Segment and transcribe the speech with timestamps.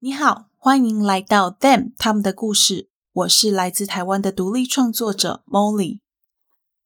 [0.00, 2.88] 你好，欢迎来到 Them 他们的故事。
[3.12, 5.98] 我是来自台湾的独立创作者 Molly。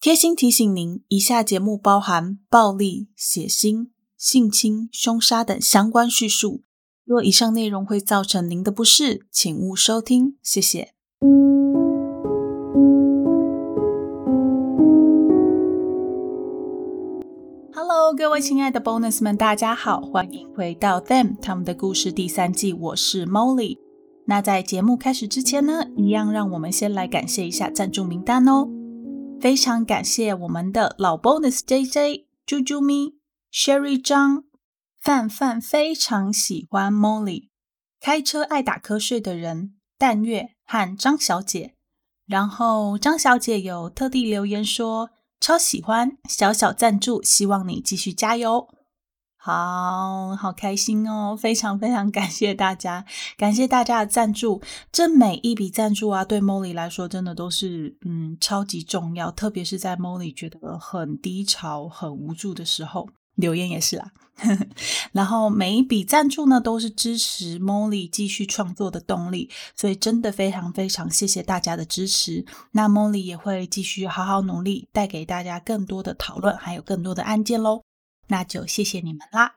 [0.00, 6.62] 贴心提醒您，以下节目包含暴力、血腥、性侵、凶杀等相关叙述。
[7.04, 10.38] 若以上内容会造成您的不适，请勿收听。
[10.42, 10.94] 谢谢。
[18.14, 22.74] 各位亲爱的 Bonus 们，大家好，欢迎回到 Them 他们的故事第三季。
[22.74, 23.78] 我是 Molly。
[24.26, 28.68] 那在节目开始之前呢，一样让我们先来感谢一下赞助名单哦。
[29.40, 33.14] 非常感谢我们的老 Bonus JJ、猪猪咪、
[33.50, 34.44] Sherry 张、
[35.00, 37.48] 范范，非常喜欢 Molly。
[37.98, 41.76] 开车爱打瞌睡的人，淡月和张小姐。
[42.26, 45.10] 然后张小姐有特地留言说。
[45.42, 48.68] 超喜欢小小赞助，希望你继续加油，
[49.36, 51.36] 好好开心哦！
[51.36, 53.04] 非常非常感谢大家，
[53.36, 54.62] 感谢大家的赞助。
[54.92, 63.08] 这每一笔赞助啊，对 Molly 来说真的都是嗯超级重要，特别是在 Molly 觉得很低潮、很无助的时候。
[63.34, 64.12] 留言也是啦，
[65.12, 72.44] 然后每一笔赞助呢，都是支持 Molly 继续创作的动力，所以真的非常非常谢谢大家的支持。
[72.72, 77.82] 那 Molly 也会继续好好努力，带给大家更多的讨论，还有更多的案件喽。
[78.28, 79.56] 那就谢谢你们啦。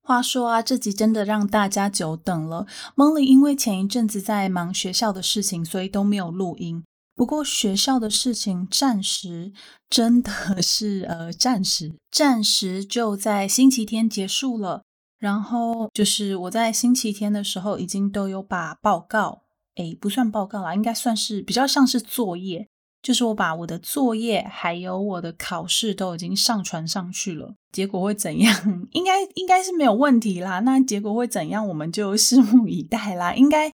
[0.00, 2.66] 话说啊，这集真的让大家久等了。
[2.94, 6.84] Molly 因为前一阵子在忙学校的事情，所以都没有录音。
[7.14, 9.52] 不过学校的事情暂时
[9.88, 14.82] 真的 是呃暂时暂时就在星期天结束了。
[15.18, 19.42] 然后就是我在星期天的时候已经都有把报告，
[19.76, 22.68] 诶不算报告啦，应该算是比较像是作业，
[23.00, 27.54] 就是我把我的作业还有我的考试都已经上传上去了。
[27.72, 28.54] 结果会怎样？
[28.92, 30.60] 应该应该是没有问题啦。
[30.60, 31.66] 那结果会怎样？
[31.68, 33.34] 我们就拭目以待啦。
[33.34, 33.72] 应该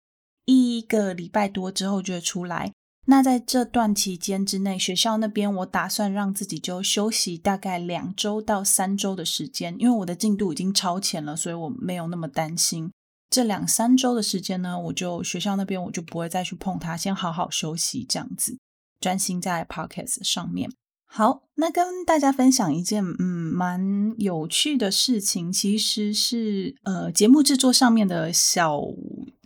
[0.46, 2.72] 一个礼拜多之后就会出来。
[3.08, 12.92] 那在这段期间之内，学校那边我打算让自己就休息大概两周到三周的时间，因为我的进度已经超前了，所以我没有那么担心。
[13.30, 18.58] 这两三周的时间呢，我就学校那边我就不会再去碰它，先好好休息，这样子
[19.00, 20.72] 专心在 podcast 上面。
[21.06, 23.24] 好，那跟大家分享一件嗯
[23.54, 28.82] 蛮有趣的事情，其实是呃节目制作上面的小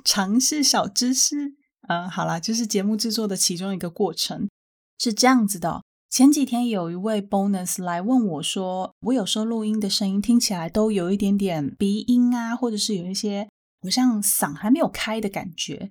[0.06, 1.59] 尝试、小知识。
[1.89, 4.47] 嗯，好啦，就是节目制作的其中一个过程
[5.00, 5.81] 是这样子的。
[6.07, 13.50] 前几天有一位 bonus 来问我说，我有时候录音的声音听起来都有一点点鼻音啊，或者是有一些
[13.81, 15.89] 好像嗓还没有开的感觉，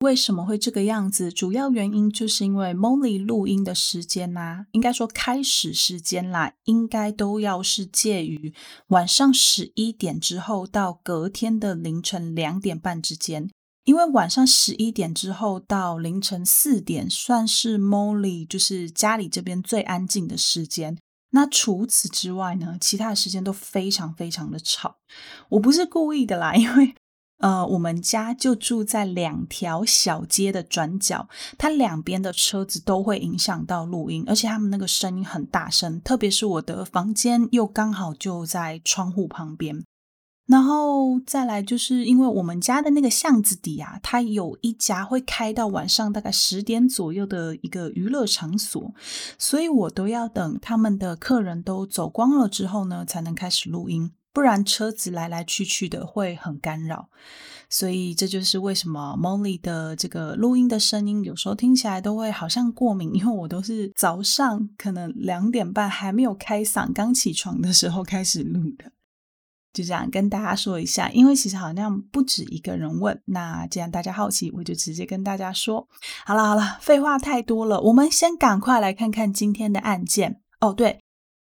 [0.00, 1.30] 为什么会这个样子？
[1.30, 8.54] 主要原因就是因为 Molly 录音的时间啦，应该说开始时间啦，应该都要是介于
[8.86, 13.50] 晚上十一点之后到隔天的凌晨两点半之间。
[13.88, 20.98] 因为晚上十一点之后到凌晨四点，算是 Molly 就是家里这边最安静的时间。
[21.30, 24.96] 那除此之外呢，其他的时间都非常非常的吵。
[25.48, 26.94] 我不是故意的啦，因为
[27.38, 31.26] 呃，我们家就住在两条小街的转角，
[31.56, 39.82] 它两边的车子都会影响到录音，而且他们那个声音很大声，特别是我的房间又刚好就在窗户旁边。
[40.48, 48.94] 然后再来，就是因为我们家的那个巷子底啊，它有一家会开到晚上大概十点左右的一个娱乐场所，
[49.36, 57.10] 所以我都要等他们的客人都走光了之后呢，才能开始录音，不然车子来来去去的会很干扰。
[57.68, 68.92] 所以这就是为什么 Molly 的这个录音的声音有时候听起来都会好像过敏，因为我都是早上可能两点半还没有开嗓，刚起床的时候开始录的。
[69.78, 73.16] 就这样跟大家说一下，因为其实好像不止一个人问。
[73.26, 75.86] 那既然大家好奇，我就直接跟大家说。
[76.24, 80.40] 好了好了，废话太多了，我们先赶快来看看今天的案件。
[80.60, 81.00] 哦，对，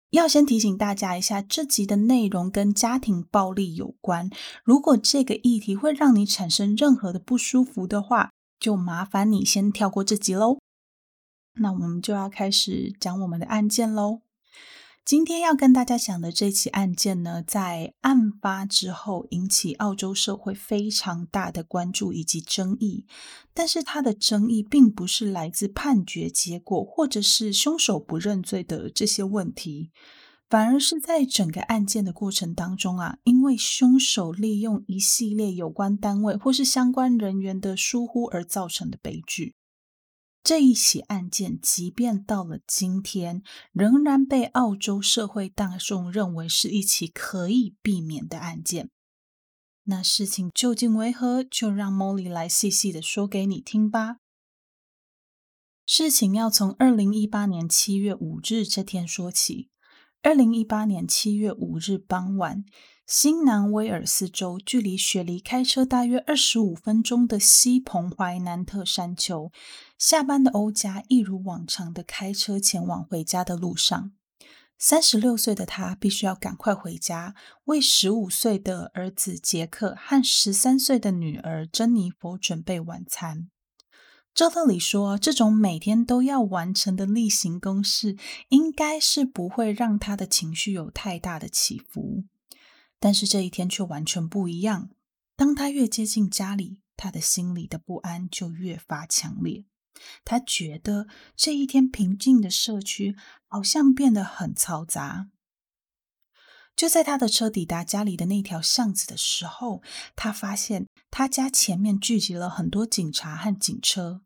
[0.09, 4.31] 要先提醒大家一下，这集的内容跟家庭暴力有关。
[4.65, 10.57] 如果这个议题会让你产生任何的不舒服的话，就麻烦你先跳过这集喽。
[11.61, 14.21] 那我们就要开始讲我们的案件喽。
[15.05, 23.05] 今天要跟大家讲的这起案件呢，在案发之后引起澳洲社会非常大的关注以及争议。
[23.53, 29.91] 但是它的争议并不是来自判决结果，或者是凶手不认罪的这些问题，
[30.49, 39.55] 反而是在整个案件的过程当中啊，因为凶手利用一系列有关单位或是相关人员的疏忽而造成的悲剧。
[40.45, 43.43] 这一起案件，即便到了今天，
[43.73, 48.91] 仍然被澳洲社会大众认为是一起可以避免的案件。
[49.85, 51.43] 那事情究竟为何？
[51.43, 54.19] 就让 Molly 来细细的说给你听吧。
[55.87, 59.71] 事情要从二零一八年七月五日这天说起。
[60.25, 62.65] 二零一八年七月五日傍晚，
[63.07, 69.53] 新南威尔斯州距离雪梨开车大约二十五分钟的西蓬怀南特山丘，
[69.99, 74.13] 下班的欧家一如往常的开车前往回家的路上。
[74.79, 77.35] 三十六岁的他必须要赶快回家，
[77.65, 83.51] 为十五岁的儿子杰克和十三岁的女儿珍妮佛准备晚餐。
[84.35, 88.17] 照道理说，这种每天都要完成的例行公事，
[88.49, 92.25] 应该是不会让他的情绪有太大的起伏。
[92.99, 94.91] 但是这一天却完全不一样。
[95.37, 99.67] 当他越接近家里，他的心里的不安就越发强烈。
[100.25, 101.07] 他觉得
[101.37, 103.15] 这一天平静的社区
[103.47, 105.29] 好像变得很嘈杂。
[106.75, 109.81] 就在他的车抵达家里的那条巷子的时候，
[110.17, 114.23] 他发现他家前面聚集了很多警察和警车，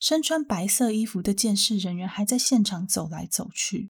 [0.00, 3.92] 身穿白色衣服的监视人员还在现场走来走去。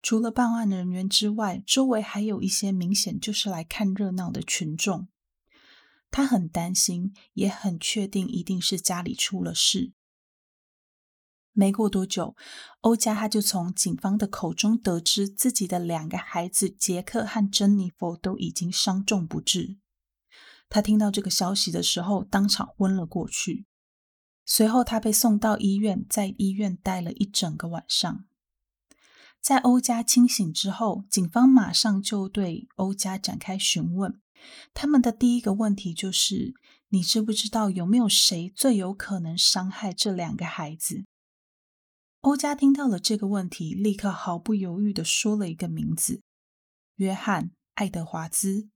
[0.00, 5.08] 除了办案人员之外，周围还有一些明显就是来看热闹的群众。
[6.10, 9.92] 他很担心，也很确定一定是家里出了事。
[11.52, 12.34] 没过多久，
[12.80, 19.76] 欧加他就从警方的口中得知自己的两个孩子杰克和珍妮佛都已经伤重不治。
[20.68, 23.66] 他听到这个消息的时候，当场昏了过去。
[24.46, 28.24] 随后，他被送到医院，在医院待了一整个晚上。
[29.40, 34.20] 在欧家清醒之后，警方马上就对欧家展开询问。
[34.72, 36.54] 他们的第一个问题就是：
[36.88, 41.04] 你知不知道有没有谁最有可能伤害这两个孩子？
[42.20, 46.22] 欧家听到了这个问题，立刻毫不犹豫的说了一个名字：
[46.96, 47.44] 约翰·
[47.74, 48.68] 爱德华兹。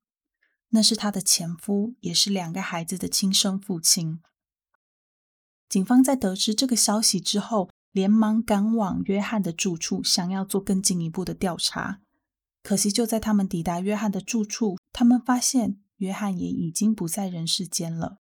[0.71, 4.21] 那是他的前夫，也是两个孩子的亲生父亲。
[5.69, 12.01] 警方在得知这个消息之后，连忙赶往约翰的住处，想要做更进一步的调查。
[12.63, 18.19] 可惜，就在他们抵达约翰的住处，他们发现约翰也已经不在人世间了。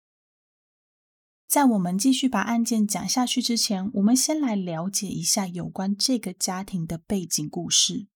[1.47, 8.07] 在我们继续把案件讲下去之前，我们先来了解一下有关这个家庭的背景故事。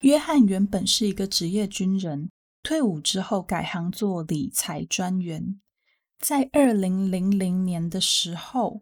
[0.00, 2.30] 约翰原本是一个职业军人，
[2.62, 5.60] 退伍之后改行做理财专员。
[6.24, 8.80] 在二零零零年的时候，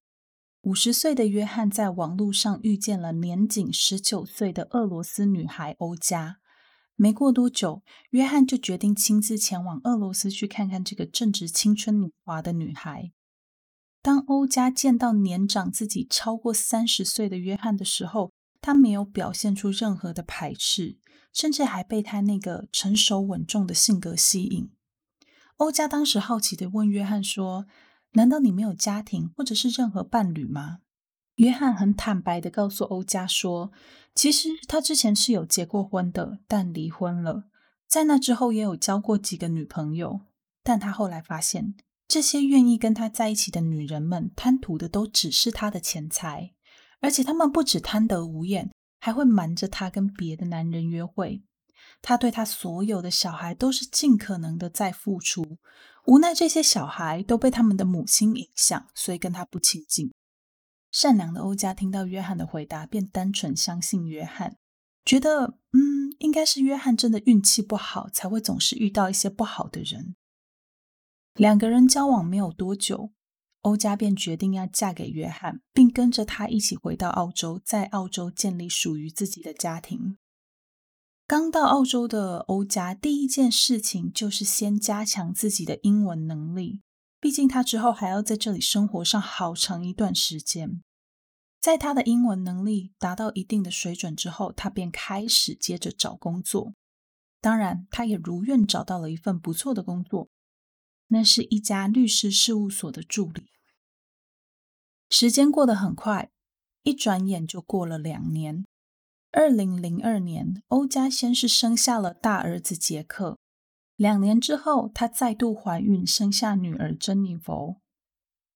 [0.60, 6.36] 五十岁的约翰在网络上遇见了年仅十九岁的俄罗斯女孩欧佳。
[6.94, 13.10] 没过多久，约翰就决定亲自前往俄罗斯去看看这个正值青春年华的女孩。
[14.00, 18.30] 当欧佳见到年长自己超过三十岁的约翰的时候，
[18.60, 20.96] 他没有表现出任何的排斥，
[21.32, 24.70] 甚至还被他那个成熟稳重的性格吸引。
[25.62, 27.66] 欧佳当时好奇的问约翰说
[28.14, 30.80] ：“难道你没有家庭或者是任何伴侣吗？”
[31.36, 33.70] 约翰很坦白的告诉欧佳说。
[34.12, 37.44] 其实他之前是有结过婚的，但离婚了。
[37.86, 40.22] 在那之后也有交过几个女朋友，
[40.64, 41.76] 但他后来发现，
[42.08, 46.54] 这些愿意跟他在一起的女人们贪图的都只是他的钱财，
[47.00, 51.44] 而且他们不止贪得无厌，还会瞒着他跟别的男人约会。
[52.02, 55.58] 他对他所有的小孩都是尽可能的在付出，
[56.06, 60.12] 无奈这些小孩都被他们的母亲影响，所以跟他不亲近。
[60.90, 64.56] 善良的欧加听到约翰的回答，便单纯相信约翰，
[65.04, 70.16] 觉得嗯，应该是约翰真的运气不好，才会总是遇到一些不好的人。
[71.34, 73.12] 两个人交往没有多久，
[73.62, 80.18] 欧加便决定要嫁给约翰，并跟着他一起回到澳洲，在澳洲建立属于自己的家庭。
[81.32, 86.82] 刚到澳洲的欧家，第一件事情就是先加强自己的英文能力。
[87.18, 90.82] 毕竟他之后还要在这里生活上好长一段时间，
[91.58, 96.74] 在他的英文能力达到一定的水准之后，他便开始接着找工作。
[97.40, 100.28] 当然，他也如愿找到了一份不错的工作，
[101.06, 103.46] 那是一家律师事务所的助理。
[105.08, 106.30] 时间过得很快，
[106.82, 108.66] 一转眼就过了两年。
[109.34, 113.38] 二零零二年，欧家先是生下了大儿子杰克。
[113.96, 117.80] 两年之后，她再度怀孕，生下女儿珍妮佛。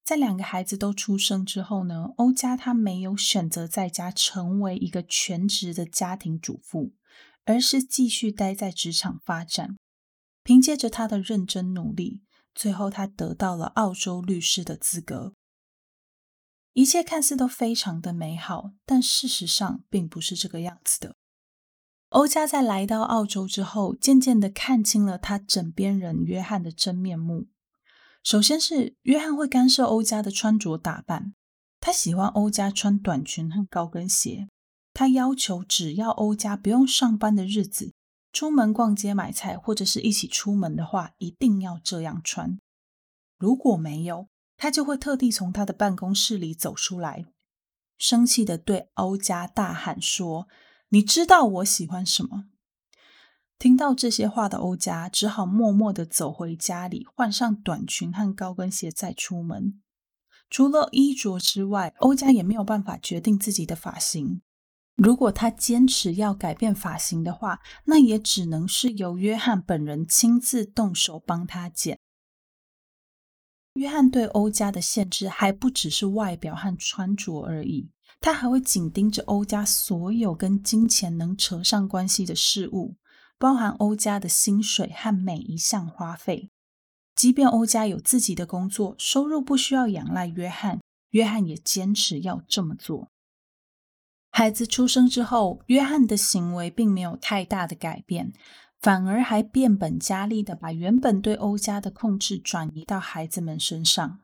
[0.04, 6.92] 在两个孩子都出生之后呢，欧佳她没有选择在家成为一个全职的家庭主妇，
[7.46, 9.76] 而是继续待在职场发展。
[10.44, 12.20] 凭借着她的认真努力，
[12.54, 15.32] 最后她得到了澳洲律师的资格。
[16.76, 21.16] 一切看似都非常的美好，但事实上并不是这个样子的。
[22.10, 27.46] 欧家在来到澳洲之后，渐渐的看清了他枕边人约翰的真面目。
[28.22, 31.32] 首先是约翰会干涉欧家的穿着打扮，
[31.80, 34.46] 他喜欢欧家穿短裙和高跟鞋。
[34.92, 37.94] 他要求只要欧家不用上班的日子，
[38.34, 42.58] 出门逛街买菜或者是一起出门的话，一定要这样穿。
[43.38, 47.26] 如果没有，他就会特地从他的办公室里走出来，
[47.98, 50.48] 生气的对欧家大喊说
[50.90, 52.46] ：“你知道我喜欢什么？”
[53.58, 59.80] 听到这些话的欧家只好默默的走回家里，换上短裙和高跟鞋再出门。
[60.50, 64.42] 除了衣着之外，欧家也没有办法决定自己的发型。
[64.94, 71.98] 如果他坚持要改变发型的话，那也只能是由约翰本人亲自动手帮他剪。
[73.76, 77.90] 约翰对欧家的限制还不只是外表和穿着而已，
[78.20, 82.96] 他还会紧盯着欧家所有跟金钱能扯上关系的事物，
[83.38, 86.50] 包含欧家的薪水和每一项花费。
[87.14, 90.80] 即便欧家有自己的工作，收入不需要仰赖约翰，
[91.10, 93.10] 约翰也坚持要这么做。
[94.30, 98.34] 孩子出生之后，约翰的行为并没有太大的改变，
[98.80, 104.20] 反而还变本加厉的把原本对欧家的控制转移到孩子们身上。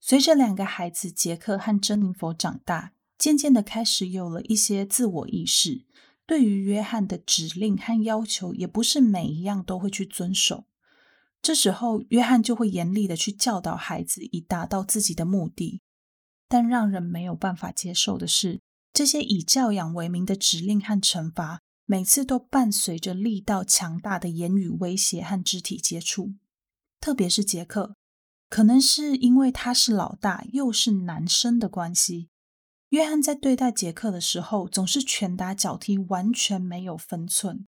[0.00, 5.86] 随着两个孩子杰克和珍妮佛长大，渐渐的开始有了一些自我意识，
[6.26, 10.64] 对于约翰的指令和要求，也不是每一样都会去遵守。
[11.40, 15.80] 这时候，约翰就会严厉的去教导孩子，以达到自己的目的。
[16.48, 18.60] 但让人没有办法接受的是。
[18.92, 26.32] 这些以教养为名的指令和惩罚，每次都伴随着力道强大的言语威胁和肢体接触。
[26.98, 27.96] 特别是杰克，
[28.48, 32.30] 可能是因为他是老大又是男生的关系，
[32.88, 37.66] 约翰在对待杰克的时候总是拳打脚踢，完全没有分寸。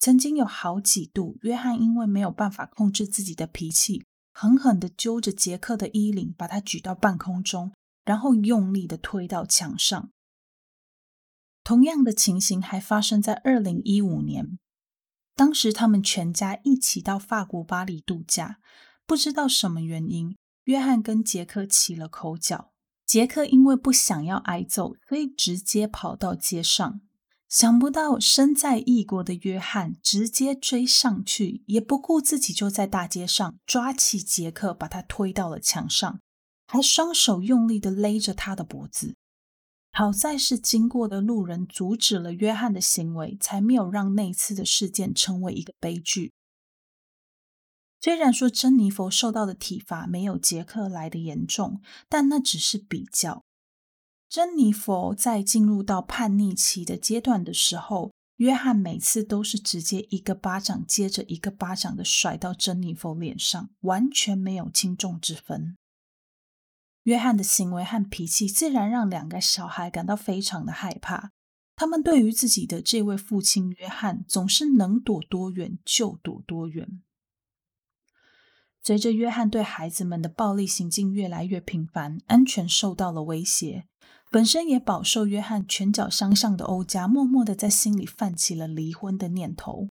[0.00, 7.72] 曾经有好几度，约翰因为没有办法控制自己的脾气，狠狠地揪着杰克的衣领，把他举到半空中，
[8.04, 10.10] 然后用力地推到墙上。
[11.64, 14.58] 同样的情形还发生在二零一五年，
[15.34, 18.58] 当时他们全家一起到法国巴黎度假，
[19.06, 22.72] 不知道什么原因，约翰跟杰克起了口角。
[23.06, 27.00] 杰克因为不想要挨揍，所以直接跑到街上。
[27.48, 36.20] 想不到身在异国的约翰直接追上去，也不顾自己就在大街上，抓起杰克把他推到了墙上，
[36.66, 39.14] 还双手用力的勒着他的脖子。
[39.94, 46.32] 好在是经过的路人阻止了约翰的行为，才没有让那次的事件成为一个悲剧。
[48.00, 53.44] 虽然说珍妮佛受到的体罚没有杰克来的严重，但那只是比较。
[54.30, 65.76] 珍妮佛在进入到叛逆期的阶段的时候，约翰每次都是直接一个巴掌接着一个巴掌的甩到珍妮佛脸上，完全没有轻重之分。
[67.04, 71.32] 约翰的行为和脾气自然让两个小孩感到非常的害怕。
[71.74, 77.02] 他们对于自己的这位父亲约翰，总是能躲多远就躲多远。
[78.84, 83.86] 随着约翰对孩子们的暴力行径越来越频繁，安全受到了威胁，
[84.30, 89.88] 本身也饱受约翰拳脚相向的欧家，默默的在心里泛起了离婚的念头。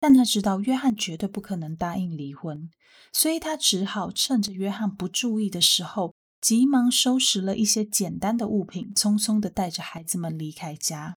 [0.00, 2.70] 但他知道约翰绝对不可能答应离婚，
[3.12, 6.13] 所以他只好趁着约翰不注意的时候。
[6.44, 11.16] 急忙收拾了一些简单的物品，匆匆的带着孩子们离开家。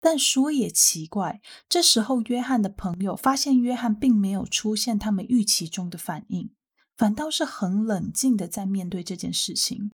[0.00, 6.52] 但说也奇怪，这时候约翰的朋友发现约翰并没有出现他们预期中的反应，
[6.96, 9.92] 反倒是很冷静的在面对这件事情。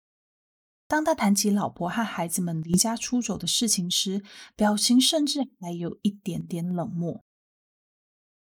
[0.87, 4.23] 当他谈起老婆和孩子们离家出走的事情时，
[4.55, 7.25] 表情甚至还有一点点冷漠。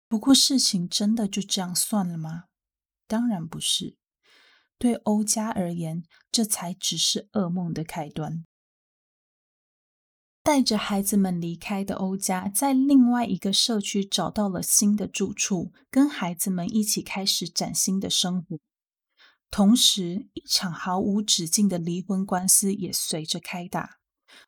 [0.08, 2.46] 不过，事情真的就这样算了吗？
[3.06, 3.94] 当然不是。
[4.78, 8.44] 对欧家而言，这才只是噩梦的开端。
[10.42, 18.58] 带着孩子们离开的欧家，在另外一个社区找到了新的住处，跟孩子们一起开始崭新的生活。
[19.50, 23.96] 同时，一场毫无止境的离婚官司也随着开打。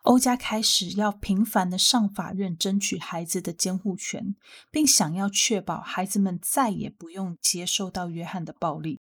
[0.02, 4.36] 欧家开始要频繁的上法院争取孩子的监护权，
[4.70, 9.00] 并想要确保孩子们再也不用接受到约翰的暴力。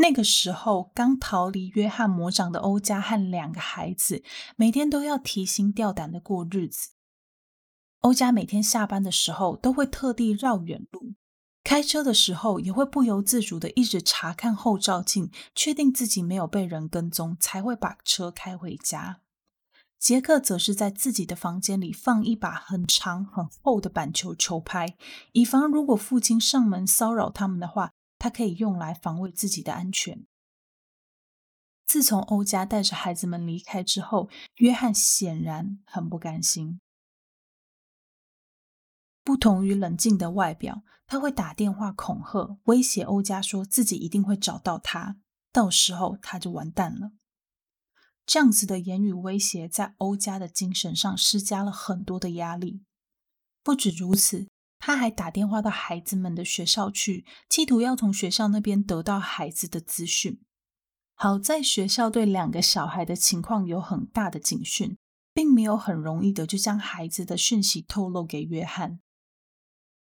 [0.00, 4.22] 那个时候，刚逃离约翰魔掌的欧家和两个孩子，
[4.56, 6.90] 每天都要提心吊胆的过日子。
[8.00, 11.14] 欧家每天下班的时候，都会特地绕远路，
[11.64, 19.20] 开车的时候也会不由自主的一直查看后照镜，确定自己没有被人跟踪，才会把车开回家。
[19.98, 24.96] 杰克则是在自己的房间里放一把很长很厚的板球球拍，
[25.32, 30.26] 以防如果父亲上门骚扰他们的话，他可以用来防卫自己的安全。
[31.86, 36.80] 自从欧家带着孩子们离开之后，约翰显然很不甘心。
[39.24, 45.16] 不同于冷静的外表，他会打电话恐吓、威胁欧家，说自己一定会找到他，
[45.52, 47.12] 到时候他就完蛋了。
[48.26, 52.82] 这样子的言语威胁，在欧家的精神上施加了很多的压力。
[53.62, 54.48] 不止如此，
[54.78, 60.40] 他还打电话到孩子们的学校去，企图要从学校那边得到孩子的资讯。
[61.14, 64.96] 好在学校对两个小孩的情况有很大的警讯，
[65.34, 69.00] 并没有很容易的就将孩子的讯息透露给约翰。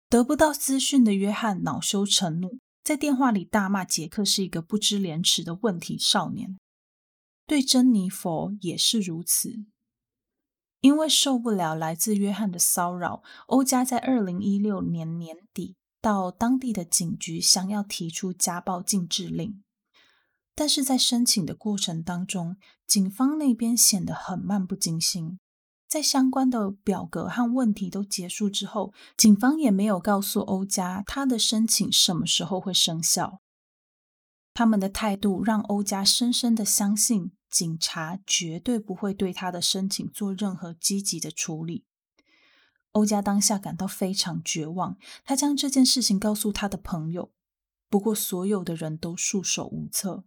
[0.08, 6.58] 得不到资讯的约翰恼羞成怒，在电话里大骂杰克是一个不知廉耻的问题少年。
[7.46, 9.64] 对珍妮佛也是如此，
[10.86, 19.64] 因为受不了来自约翰的骚扰，欧家在二零一六年年底到当地的警局，想要提出家暴禁制令。
[20.54, 25.40] 但是在申请的过程当中，警方那边显得很漫不经心。
[25.88, 33.40] 在相关的表格和问题都结束之后，警方也没有告诉欧家他的申请什么时候会生效。
[34.54, 41.86] 他们的态度让欧家深深的相信，警察绝对不会对他的申请做任何积极的处理。
[42.92, 47.32] 欧家当下感到非常绝望，他将这件事情告诉他的朋友，
[47.88, 50.24] 不过所有的人都束手无策。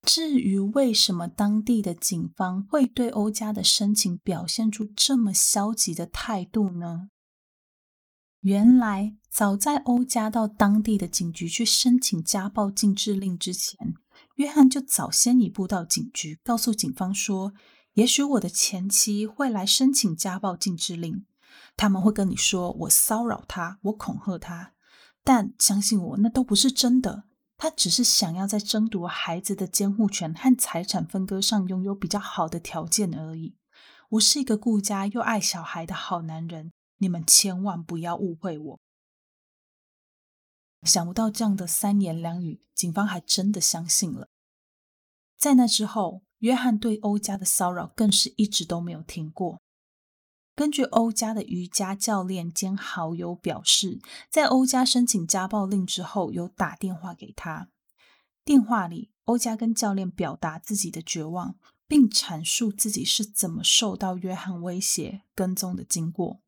[0.00, 7.10] 至于为什么当地的警方会对欧家的申请表现出这么消极的态度呢？
[8.40, 13.94] 原来，早在欧家到当地的警局去申请家暴禁制令之前，
[14.40, 17.52] 约翰就早先一步到警局，告诉警方说
[17.92, 21.26] ：“也许我的前妻会来申请家暴禁制令，
[21.76, 24.72] 他们会跟你说我骚扰他，我恐吓他，
[25.22, 27.24] 但相信我，那都不是真的。
[27.58, 33.56] 他只是想要在争夺孩子的监护权和财产分割上拥有比较好的条件而已。
[34.12, 36.72] 我是一个顾家又爱小孩的好男人。”
[37.02, 38.80] 你们千万不要误会我。
[40.82, 44.28] 想不到这样的三言两语，警方还真的相信了。
[45.36, 49.60] 在那之后，约翰对欧家的骚扰更是一直都没有停过。
[50.54, 57.68] 根据欧家的瑜伽教练兼好友表示，在欧家申请家暴令之后，有打电话给他。
[58.44, 66.40] 电话里，欧家跟教练表达自己的绝望，并阐述自己是怎么受到约翰威胁跟踪的经过。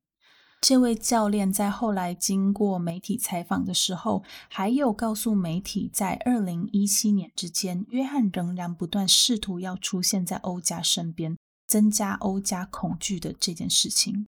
[0.62, 14.28] 这位教练在后来经过媒体采访的时候，还有告诉媒体，在二零一七年之间，约翰仍然不断试图要出现在欧家身边，增加欧家恐惧的这件事情。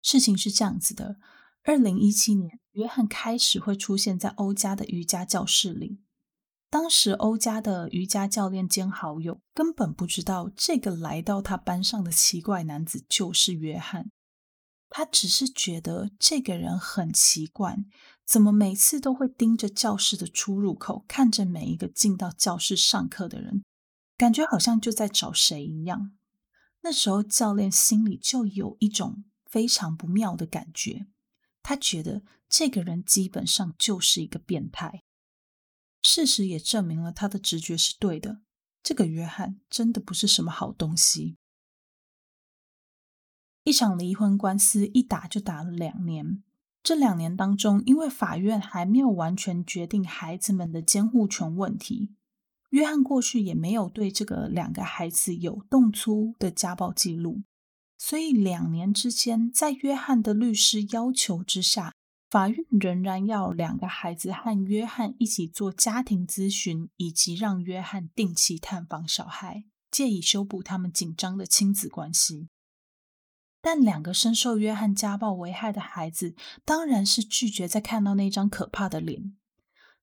[0.00, 1.16] 事情是这样子的：
[1.64, 5.98] 二零一七年，约翰开始会出现在欧家的瑜伽教室里。
[6.70, 14.12] 当时，欧家的瑜伽教练兼好友根本不知道，这个来到他班上的奇怪男子就是约翰。
[14.96, 17.76] 他只是觉得这个人很奇怪，
[18.24, 23.64] 怎么每次都会盯着教室的出入口，看着每一个进到教室上课的人，
[24.16, 26.12] 感觉好像就在找谁一样。
[26.82, 31.08] 那时候教练心里就有一种非常不妙的感觉，
[31.60, 35.02] 他觉得这个人基本上就是一个变态。
[36.02, 38.42] 事实也证明了他的直觉是对的，
[38.80, 41.36] 这个约翰真的不是什么好东西。
[43.64, 46.42] 一场离婚官司一打就打了两年。
[46.82, 52.10] 这两年当中，因为法院还没有完全决定孩子们的监护权问题，
[52.68, 57.42] 约翰过去也没有对这个两个孩子有动粗的家暴记录，
[57.96, 61.94] 所以两年之间，在约翰的律师要求之下，
[62.28, 72.48] 法院仍然要两个孩子和约翰一起做家庭咨询，以及让约翰定期探访小孩，借以修补他们紧张的亲子关系。
[73.64, 79.34] 但两个深受约翰家暴危害的孩子，当然是拒绝再看到那张可怕的脸，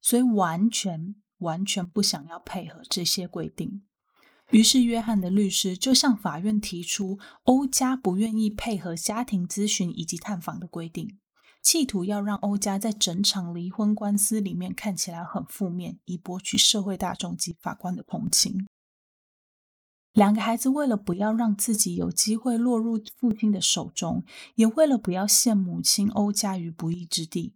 [0.02, 3.84] 所以完全完全不想要配合这些规定。
[4.50, 11.20] 于是，约翰的律师就向法院提出，欧家不愿意配合家庭咨询以及探访的规定，
[11.62, 18.66] 企图要让欧家在整场离婚官司里面看起来很负面，以博取社会大众及法官的同情。
[20.14, 27.56] 两个孩子为了不要让自己有机会落入父亲的手中，也为了不要陷母亲欧家于不义之地，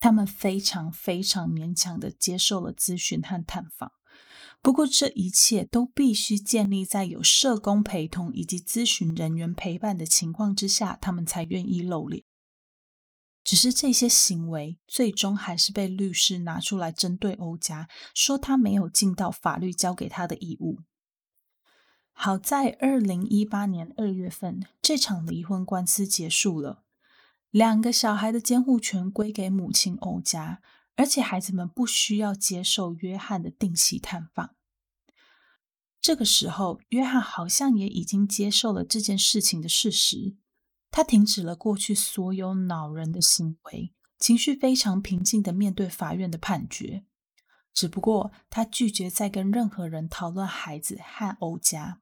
[0.00, 3.92] 他们非常非常勉强的接受了咨询和探访。
[4.62, 12.24] 不过，这一切都必须建立在有社工陪同以及咨询人员陪伴的情况之下，他们才愿意露脸。
[13.44, 20.80] 只是这些行为最终还是被律师拿出来针对欧家，说他没有尽到法律交给他的义务。
[22.20, 26.82] 好在二零一八年二月份，这场离婚官司结束了，
[27.50, 30.60] 两个小孩的监护权归给母亲欧家，
[30.96, 34.56] 而且孩子们不需要接受约翰的定期探访。
[36.00, 40.36] 这个时候，约翰好像也已经接受了这件事情的事实。
[40.90, 47.04] 他停止了过去所有恼人的行为，情绪非常平静的面对法院的判决。
[47.72, 52.00] 只不过他拒绝再跟任何人讨论孩子和欧家，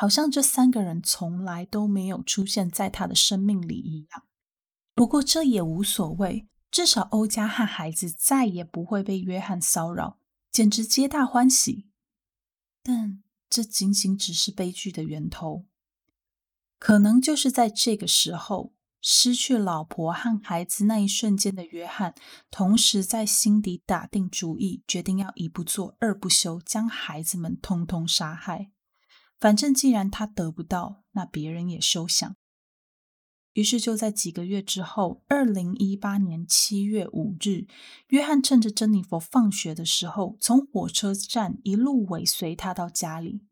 [0.00, 4.22] 好像这三个人从来都没有出现在他的生命里一样。
[4.94, 10.20] 不过这也无所谓，至少欧家和孩子再也不会被约翰骚扰，
[10.52, 11.88] 简直皆大欢喜。
[12.80, 15.66] 但这仅仅只是悲剧的源头。
[16.78, 22.14] 可能就是在这个时候，失去老婆和孩子那一瞬间的约翰，
[22.52, 28.70] 同时在心底打定主意，决定要一不做二不休，将孩子们通通杀害。
[29.38, 32.34] 反正既然他得不到，那别人也休想。
[33.54, 37.66] 于是就在几个月之后，二零一八年七月五日，
[38.08, 43.42] 约翰趁着珍妮佛放学的时候，从火车站一路尾随她到家里。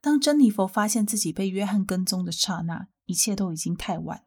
[0.00, 4.24] 当珍妮佛发现自己被约翰跟踪的刹那，一切都已经太晚。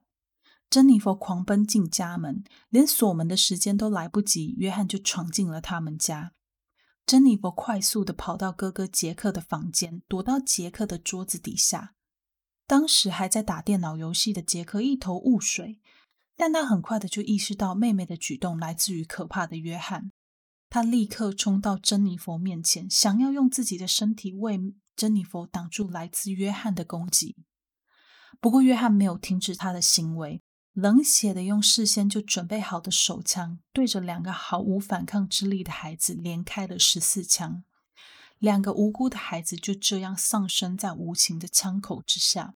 [0.69, 6.33] 珍妮佛狂奔进家门，连锁门的时间都来不及，约翰就闯进了他们家。
[7.05, 11.95] 珍妮佛快速的跑到哥哥杰克的房间，躲到杰克的桌子底下。
[12.65, 15.79] 当时还在打电脑游戏的杰克一头雾水，
[16.35, 20.11] 但他很快的就意识到妹妹的举动来自于可怕的约翰。
[20.69, 24.75] 他立刻冲到珍妮佛面前，想要用自己的身体为。
[24.95, 27.35] 珍妮佛挡住来自约翰的攻击，
[28.39, 37.63] 不过约翰没有停止他的行为，冷血的用事先就准备好的手枪对着两个毫无反抗之力的孩子连开了十四枪，
[38.39, 42.55] 两个无辜的孩子就这样丧生在无情的枪口之下。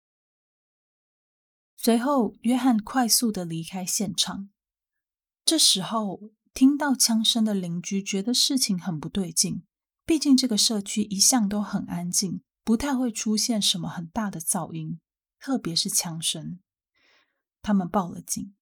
[1.76, 4.50] 随后，约翰快速的离开现场。
[5.44, 9.62] 这时候，听到枪声的邻居觉得事情很不对劲。
[10.04, 14.98] 毕竟这个社区一向都很安静，不太会出现什么很大的噪音，
[15.38, 16.58] 特别是枪声。
[17.68, 18.54] 他们报了警。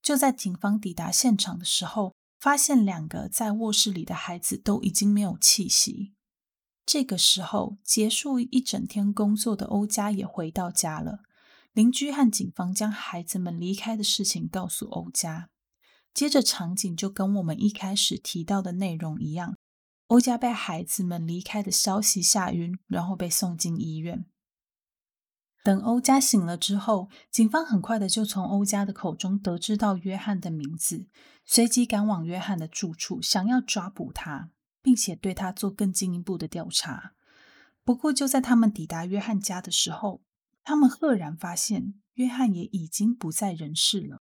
[0.00, 6.14] 就在警方抵达现场的时候，发现两个在卧室里的孩子都已经没有气息。
[6.86, 11.18] 这个时候，结束一整天工作的欧家也回到家了。
[11.72, 15.50] 邻居和警方将孩子们离开的事情告诉欧家，
[16.14, 19.56] 接着场景就跟我们一开始提到的内容一样。
[20.06, 24.24] 欧家被孩子们离开的消息吓晕，然后被送进医院。
[25.62, 31.06] 等欧家醒了之后，警方很快的就从欧家的口中得知到约翰的名字，
[31.44, 37.12] 随即赶往约翰的住处，想要抓捕他，并且对他做更进一步的调查。
[37.84, 40.22] 不过，就在他们抵达约翰家的时候，
[40.62, 44.18] 他们赫然发现约翰也已经不在人世了。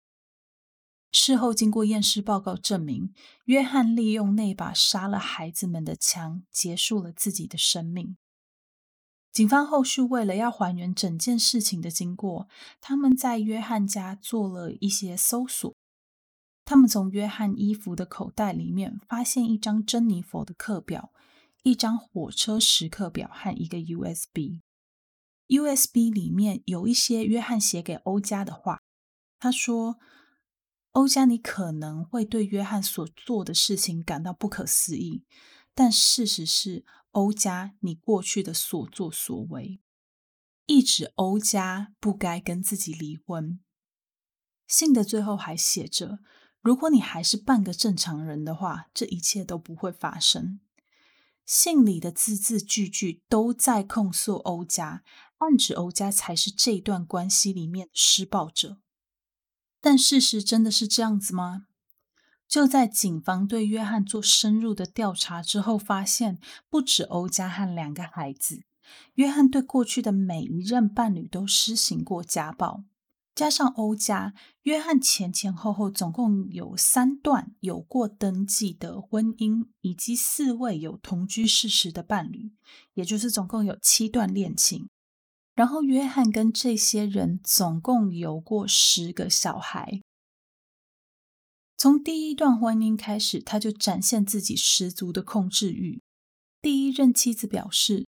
[1.12, 3.12] 事后经过验尸报告证明，
[3.44, 8.16] 约翰利用那把杀了孩子们的枪结束了自己的生命。
[9.32, 12.48] 警方后续为了要还原整件事情的经过，
[12.80, 15.74] 他们在约翰家做了一些搜索。
[16.64, 21.12] 他们从约翰衣服的口袋里面发现一张珍妮佛的课表、
[21.62, 24.60] 一张火车时刻表和一个 USB。
[25.48, 28.80] USB 里面有一些约翰写给欧家的话，
[29.38, 29.98] 他说。
[30.94, 35.24] 欧加，你可能会对约翰所做的事情感到不可思议，
[35.74, 39.80] 但事实是，欧家，你过去的所作所为，
[40.66, 43.60] 一直欧家不该跟自己离婚。
[44.66, 46.18] 信的最后还写着：
[46.60, 50.60] 如果你还是半个正常人的话，这一切都不会发生。
[51.44, 55.02] 信里的字字句句都在控诉欧家，
[55.38, 58.78] 暗指欧家才是这段关系里面施暴者。
[59.80, 61.66] 但事实真的是这样子吗？
[62.52, 66.38] 就在警方对约翰做深入的调查之后，发现
[66.68, 68.64] 不止欧家和两个孩子，
[69.14, 72.84] 约翰对过去的每一任伴侣都施行过家暴。
[73.34, 74.34] 加上欧家，
[74.64, 82.52] 约翰前前后后总共有三段有过登记的婚姻，以及四位有同居事实的伴侣，
[82.92, 84.90] 也就是总共有七段恋情。
[85.54, 90.02] 然后，约翰跟这些人总共有过十个小孩。
[91.82, 96.00] 从第一段婚姻开始，他就展现自己十足的控制欲。
[96.60, 98.06] 第一任妻子表示，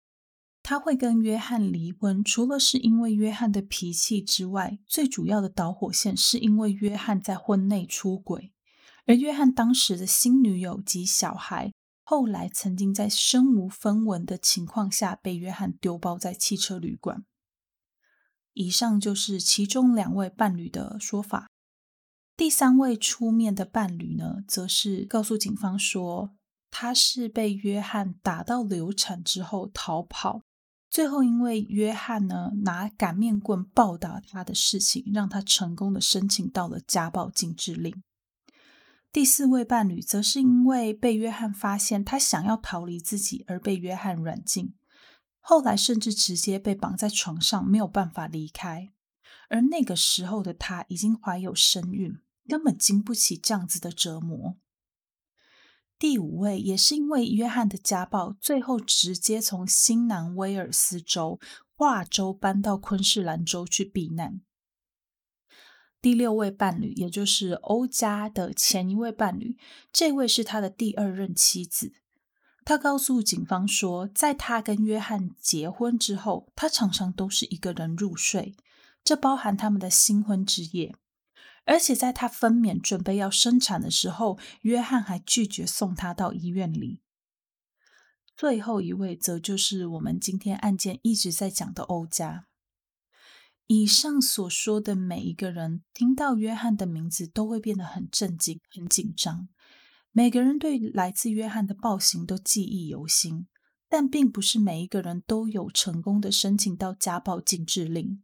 [0.62, 8.52] 他会跟约翰离婚，除了是因为约翰的脾气之外，最主要的导火线是因为约翰在婚内出轨，
[9.06, 11.72] 而约翰当时的新女友及小孩，
[12.04, 17.24] 后来曾经在身无分文的情况下被约翰丢包在汽车旅馆。
[18.52, 21.48] 以上就是其中两位伴侣的说法。
[22.36, 26.34] 第三位出面的伴侣呢，则是告诉警方说，
[26.68, 30.42] 他是被约翰打到流产之后逃跑，
[30.90, 38.02] 最后因为约翰呢拿擀面棍暴打他的事情，让他成功的申请到了家暴禁制令。
[39.12, 44.74] 第四位伴侣则是因为被约翰发现他想要逃离自己而被约翰软禁，
[45.38, 48.90] 后来甚至直接被绑在床上，没有办法离开。
[49.48, 52.18] 而那个时候的他已经怀有身孕。
[52.48, 54.56] 根本经不起这样子的折磨。
[55.98, 61.38] 第五位也是因为约翰的家暴，最后直接从新南威尔斯州
[61.76, 64.40] 化州搬到昆士兰州去避难。
[66.02, 69.56] 第六位伴侣，也就是欧家的前一位伴侣，
[69.90, 71.94] 这位是他的第二任妻子。
[72.66, 78.54] 他告诉警方说，在他跟约翰结婚之后，他常常都是一个人入睡，
[79.02, 80.94] 这包含他们的新婚之夜。
[81.64, 87.00] 而且在她分娩准备要生产的时候，约翰还拒绝送她到医院里。
[88.36, 92.46] 最后一位则就是我们今天案件一直在讲的欧家。
[93.66, 99.48] 以上所说的每一个人听到约翰的名字都会变得很震惊、很紧张。
[100.12, 103.46] 每个人对来自约翰的暴行都记忆犹新，
[103.88, 108.22] 但并不是每一个人都有成功的申请到家暴禁制令。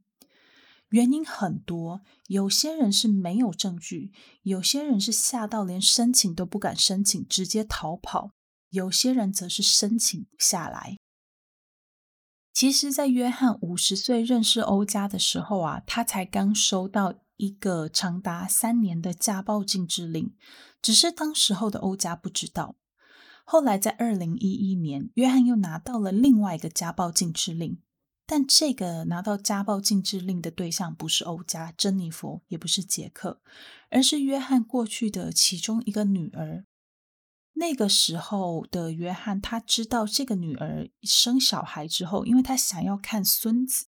[0.91, 8.33] 原因很多，有些人是没有证据，有些人是吓到连申请都不敢申请，直接逃跑；
[8.71, 10.97] 有些人则是申请不下来。
[12.53, 20.35] 其实，在约翰五十岁认识欧家的时候啊，他才刚收到一个长达三年的家暴禁止令，
[20.83, 22.77] 只是当时候的欧家不知道。
[23.45, 27.81] 后来在二零一一年，约翰又拿到了另外一个家暴禁止令。
[28.33, 33.41] 但这个拿到家暴禁制令的对象不是欧家、珍妮佛，也不是杰克，
[33.91, 36.65] 而是约翰过去的其中一个女儿。
[37.55, 43.87] 那个时候的约翰，他知道这个女儿生小孩之后，因为他想要看孙子，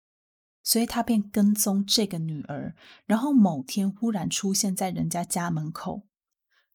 [0.65, 2.75] 所以他便跟踪这个女儿，
[3.07, 6.03] 然后某天忽然出现在人家家门口。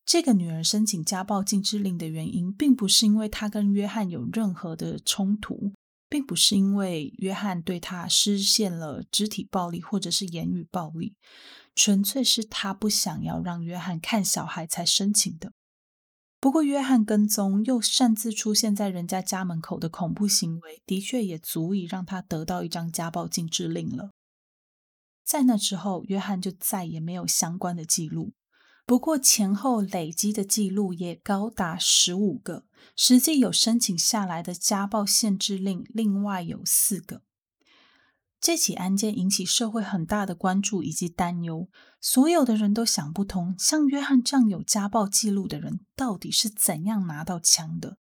[0.06, 5.74] 这个女儿申请家暴禁制令的原因，并不是因为她跟约翰有任何的冲突。
[6.10, 11.15] 并不是因为约翰对他施现了肢体暴力或者是言语暴力，
[11.76, 15.52] 纯粹是他不想要让约翰看小孩才申请的。
[16.39, 24.12] 不过，约翰跟踪又擅自出现在人家家门口的恐怖行为，的确也足以让他得到一张家暴禁制令了。
[25.26, 28.32] 在那之后，约翰就再也没有相关的记录。
[28.88, 37.21] 不过前后累积的记录也高达十五个，实际有申请下来的家暴限制令，另外有四个。
[38.39, 41.67] 这起案件引起社会很大的关注以及担忧，
[42.00, 47.97] 所有的人都想不通，像约翰这样有家暴记录的人，到底是怎样拿到枪的？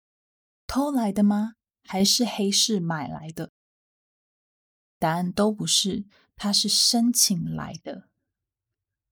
[0.67, 1.53] 偷来的吗？
[1.83, 3.49] 还是黑市买来的？
[4.99, 8.09] 答案都不是，他是申请来的。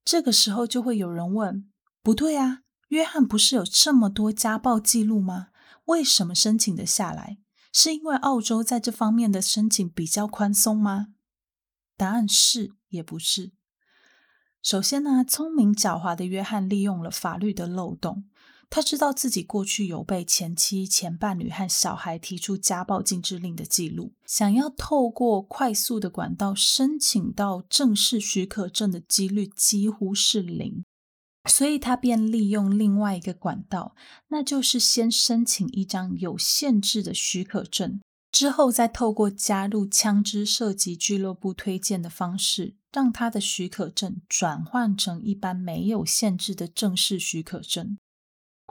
[0.05, 1.69] 这个时候就会有人问：
[2.01, 5.47] 不对啊，约翰不是有这么多家暴记录吗？
[5.85, 7.39] 为什么申请的下来？
[7.71, 11.07] 是因为澳洲在这方面的申请比较宽松吗？
[11.97, 13.53] 答案是也不是。
[14.61, 18.25] 首先呢，聪明狡猾的约翰利用了法律的漏洞。
[18.75, 30.83] 他知道自己过去有被前妻、前伴侣和小孩提出家暴禁制令的记录，想要透过快速的管道申请到正式许可证的几率几乎是零，
[31.47, 33.95] 所以他便利用另外一个管道，
[34.29, 47.99] 那就是先申请一张有限制的许可证，之后再透过加入枪支射击俱乐部推荐的方式，让他的许可证转换成一般没有限制的正式许可证。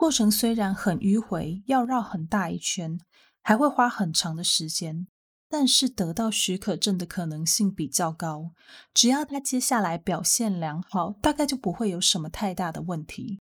[0.03, 2.99] 过程虽然很迂回，要绕很大一圈，
[3.41, 5.07] 还会花很长的时间，
[5.47, 8.51] 但是得到许可证的可能性比较高。
[8.93, 13.39] 只要他接下来表现良好，大概就不会有什么太大的问题。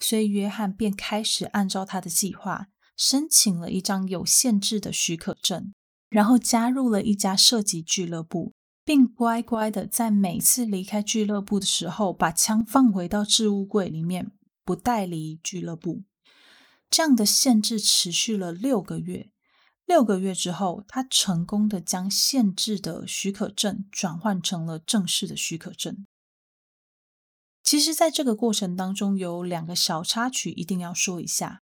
[0.00, 5.72] 所以约翰便开始按照他的计划，申请了一张有限制的许可证，
[6.10, 8.52] 然后加入了一家射击俱乐部，
[8.84, 14.30] 并乖乖的在每次离开俱乐部的时候，把枪放回到置物柜里面。
[14.70, 16.04] 不带离俱乐部，
[16.88, 19.32] 这样的限制持续了六个月。
[19.84, 26.06] 六个月之后，他成功的将限制的许可证转换成了正式的许可证。
[27.64, 31.62] 其实，在这个过程当中，有两个小插曲一定要说一下。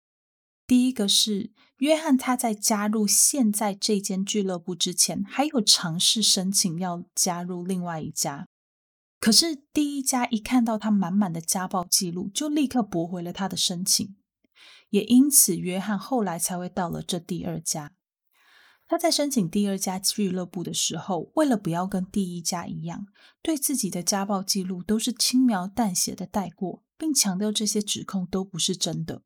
[0.65, 8.47] 第一个是约翰，他在加入现在这间俱乐部之前，还有尝试申请要加入另外一家。
[9.25, 14.15] 可是第一家一看到他满满的家暴记录，就立刻驳回了他的申请。
[14.91, 17.93] 也因此，约翰后来才会到了这第二家。
[18.87, 23.07] 他在申请第二家俱乐部的时候，为了不要跟第一家一样，
[23.41, 29.23] 对自己的家暴记录都是轻描淡写的带过，并强调这些指控都不是真的。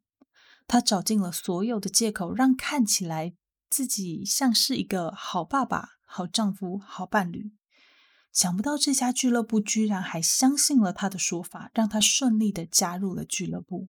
[0.66, 3.34] 他找尽了所有的借口，让看起来
[3.70, 7.52] 自己像是一个好爸爸、好丈夫、好伴侣。
[8.32, 13.88] 想不到这家俱乐部居然还相信了他的说法，让他顺利的加入了俱乐部。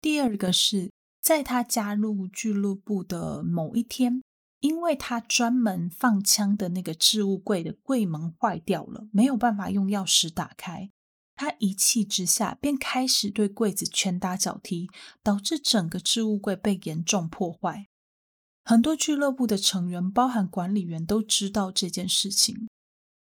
[0.00, 0.90] 第二个是
[1.22, 4.22] 在他加入俱乐部的某一天，
[4.60, 10.90] 因为他专门放枪的那个置物柜的柜门坏掉了，没有办法用钥匙打开。
[11.36, 14.88] 他一气之下，便开始对柜子拳打脚踢，
[15.22, 17.88] 导致整个置物柜被严重破坏。
[18.64, 22.68] 很多俱乐部的成员，包含管理员，都知道这件事情，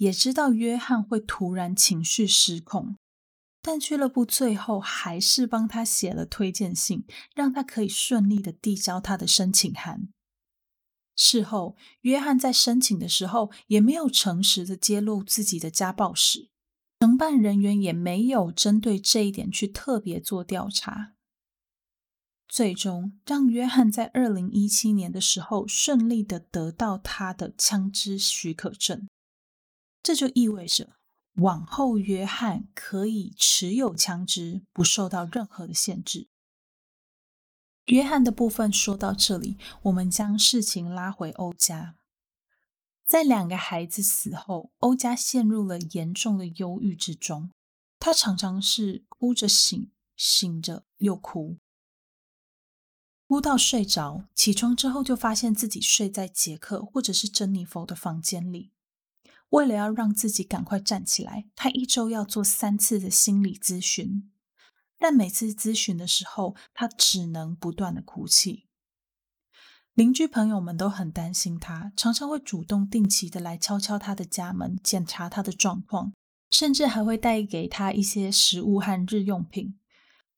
[0.02, 2.96] 也知道约翰会突然情绪失控，
[3.62, 10.10] 但俱乐部最后还是帮他写了推荐信，让他可以顺利的递交他的申请函。
[11.16, 16.50] 事后，约翰在申请的时候，也没有诚实的揭露自己的家暴史。
[17.02, 21.14] 承办人员也没有针对这一点去特别做调查，
[22.48, 29.08] 最终让约翰在二零一七年的时候顺利的得到他的枪支许可证。
[30.04, 30.96] 这就意味着
[31.36, 36.28] 往后约翰可以持有枪支，不受到任何的限制。
[37.86, 41.96] 约翰的部分说到这里，我们将事情拉回欧家。
[43.06, 47.52] 在两个孩子死后，欧家陷入了严重的忧郁之中。
[48.00, 51.58] 他常常是哭着醒，醒着又哭，
[53.28, 58.72] 哭到睡着，起床之后就发现自己睡在杰克或者是珍妮佛的房间里。
[59.52, 64.32] 为了要让自己赶快站起来，他一周要做三次的心理咨询，
[64.98, 68.68] 但每次咨询的时候，他只能不断的哭泣。
[69.94, 76.14] 邻居朋友们都很担心他，常常会主动定期的来敲敲他的家门，检查他的状况，
[76.50, 79.78] 甚至还会带给他一些食物和日用品。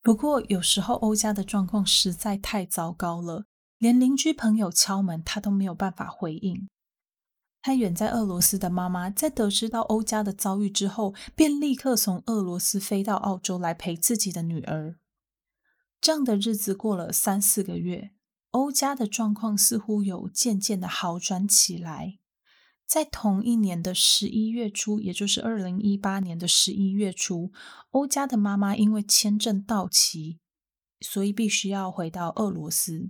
[0.01, 3.45] 不过，有时候欧家的状况实在太糟糕了，
[3.77, 6.67] 连邻居朋友敲门，他都没有办法回应。
[7.63, 14.97] 他远在俄罗斯的妈妈，在得知到欧家的遭遇之后，便立刻从俄罗斯飞到澳洲来陪自己的女儿。
[16.01, 18.11] 这样的日子过了三四个月。
[18.51, 22.19] 欧家的状况似乎有渐渐的好转起来。
[22.85, 27.53] 在同一年的十一月初，也就是二零一八年的十一月初，
[27.91, 30.37] 欧家的妈妈因为签证到期，
[30.99, 33.09] 所以必须要回到俄罗斯。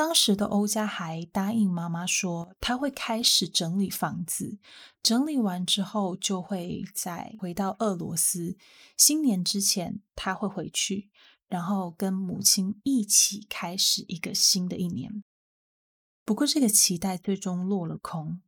[0.00, 4.58] 当时的欧家还答应妈妈说，他会开始整理房子，
[5.02, 8.56] 整理完之后就会再回到俄罗斯。
[8.96, 11.10] 新年之前他会回去。
[11.48, 15.22] 然后跟母亲一起开始一个新的一年。
[16.24, 18.40] 不过，这个期待最终落了空。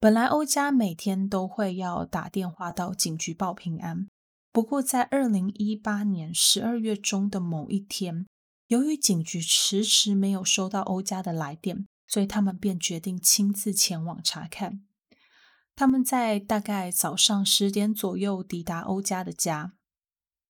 [0.00, 4.08] 本来欧家每天都会要打电话到警局报平安，
[4.50, 8.26] 不过在二零一八年十二月中的某一天，
[8.72, 14.82] 由于警局迟迟没有收到欧家的来电，所以他们便决定亲自前往查看。
[15.74, 19.74] 他们在大概早上十点左右抵达欧家的家。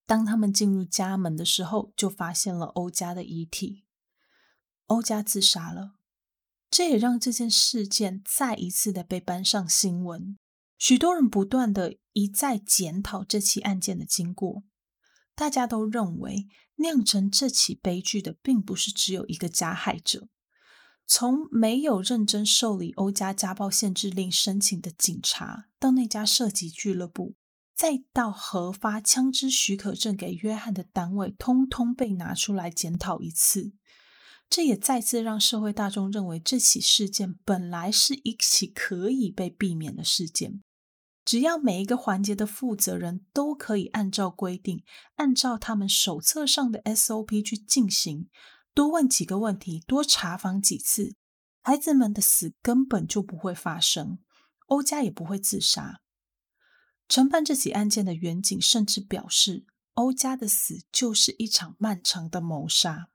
[0.07, 3.83] 当他们进入家门的时候，就发现了欧家的遗体。
[4.87, 5.95] 欧家自杀了，
[6.71, 10.39] 这也让这件事件再一次的被搬上新闻。
[10.79, 14.63] 许多人不断的一再检讨这起案件的经过，
[15.35, 20.29] 大家都认为酿成这起悲剧的并不是只有一个加害者。
[21.07, 27.35] 从没有认真受理欧家家暴限制令申请的警察，到那家射击俱乐部。
[27.75, 33.73] 再到核发枪支许可证给约翰的单位，通通被拿出来检讨一次。
[34.49, 40.63] 这也再次让社会大众认为，这起事件本来是一起可以被避免的事件。
[41.25, 48.29] 只要每一个环节的负责人都可以按照规定，按照他们手册上的 SOP 去进行，
[48.75, 51.15] 多问几个问题，多查访几次，
[51.61, 54.19] 孩子们的死根本就不会发生，
[54.67, 56.01] 欧家也不会自杀。
[57.09, 59.65] 承办这起案件的远警甚至表示，
[59.95, 63.11] 欧家的死就是一场漫长的谋杀。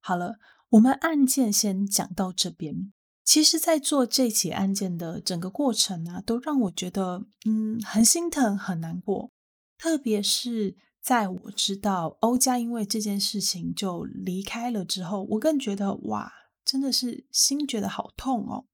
[0.00, 0.38] 好了，
[0.70, 2.92] 我们案件先讲到这边。
[3.26, 9.32] 其实，在做这起案件的整个过程呢，都让我觉得，嗯，很心疼，很难过。
[9.76, 16.32] 特别是在我知道欧家因为这件事情就离开了之后，我更觉得，哇，
[16.64, 18.66] 真的是心觉得好痛哦。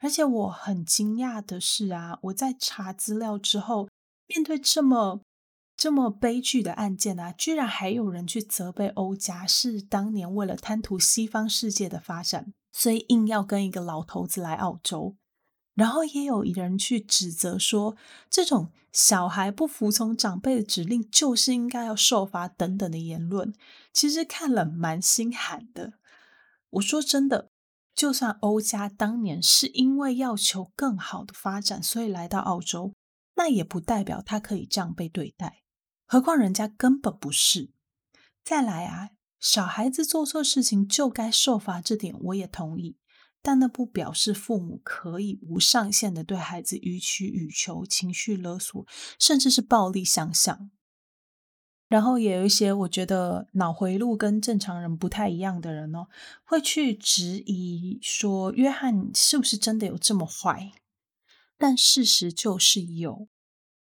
[0.00, 3.90] 而且我很惊讶的是啊，我在查资料之后，
[4.26, 5.20] 面对这么
[5.76, 12.54] 这么悲剧的案件啊，居然还有人去责备欧家是当年为了贪图西方世界的发展。
[12.76, 15.14] 所以硬要跟一个老头子来澳洲，
[15.74, 17.96] 然后也有人去指责说，
[18.28, 23.54] 这种小孩不服从长辈的指令就是应该要受罚等等的言论，
[23.92, 25.92] 其实看了蛮心寒的。
[26.70, 27.52] 我说真的，
[27.94, 32.92] 就算欧家当年是因为要求更好的发展，所以来到澳洲，
[33.36, 35.62] 那也不代表他可以这样被对待。
[36.06, 37.70] 何况人家根本不是。
[38.42, 39.10] 再来啊。
[39.44, 42.96] 小孩子做错事情就该受罚，这点我也同意，
[43.42, 48.86] 但那不表示父母可以无上限的对孩子予取予求、情绪勒索，
[49.18, 50.70] 甚至是暴力相向。
[51.88, 56.06] 然后也有一些我觉得脑回路跟正常人不太一样的人哦，
[56.44, 60.72] 会去质疑说约翰是不是真的有这么坏？
[61.58, 63.28] 但事实就是有。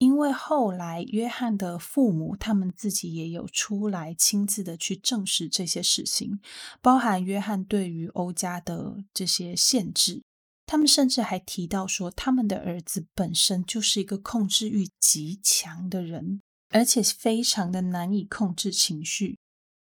[0.01, 6.41] 因为后来约翰的父母他们自己也有出来亲自的去证实这些事情，
[6.81, 10.23] 包含约翰对于欧家的这些限制，
[10.65, 16.41] 他们甚至还提到说，他们的儿子本身就是一个控制欲极强的人，
[16.71, 19.37] 而且非常的难以控制情绪。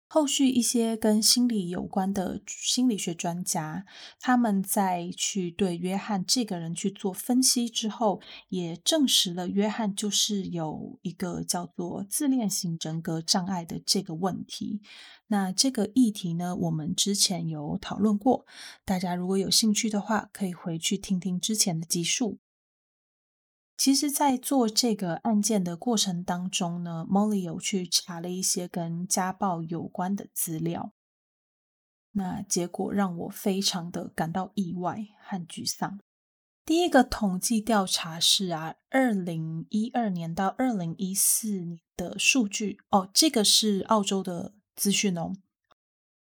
[0.10, 3.86] 后续一些跟心理有关的心理学专家，
[4.20, 14.82] 他们在去对约翰这个人去做分析之后，也证实了约翰就是有一个叫做自恋型人格障碍的这个问题。
[15.28, 18.46] 那这个议题呢，我们之前有讨论过，
[18.86, 22.38] 大家如果有兴趣的话，可以回去听听之前的集数。
[23.78, 30.94] 其实，在做这个案件的过程当中呢，Molly 有去查了一些跟家暴有关的资料，
[32.14, 36.00] 那结果让我非常的感到意外和沮丧。
[36.66, 45.34] 第一个统计调查是啊，二零一二年到二零一四年的数据哦，这个是澳洲的资讯哦。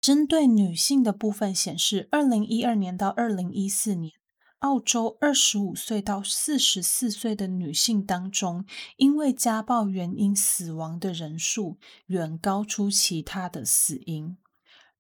[0.02, 4.17] 针对女性的部分显示，二零一二年到二零一四年。
[4.60, 11.78] 澳洲二十五岁到四十四岁的女性当中，因为家暴原因死亡的人数
[12.08, 14.36] 远高出其他的死因，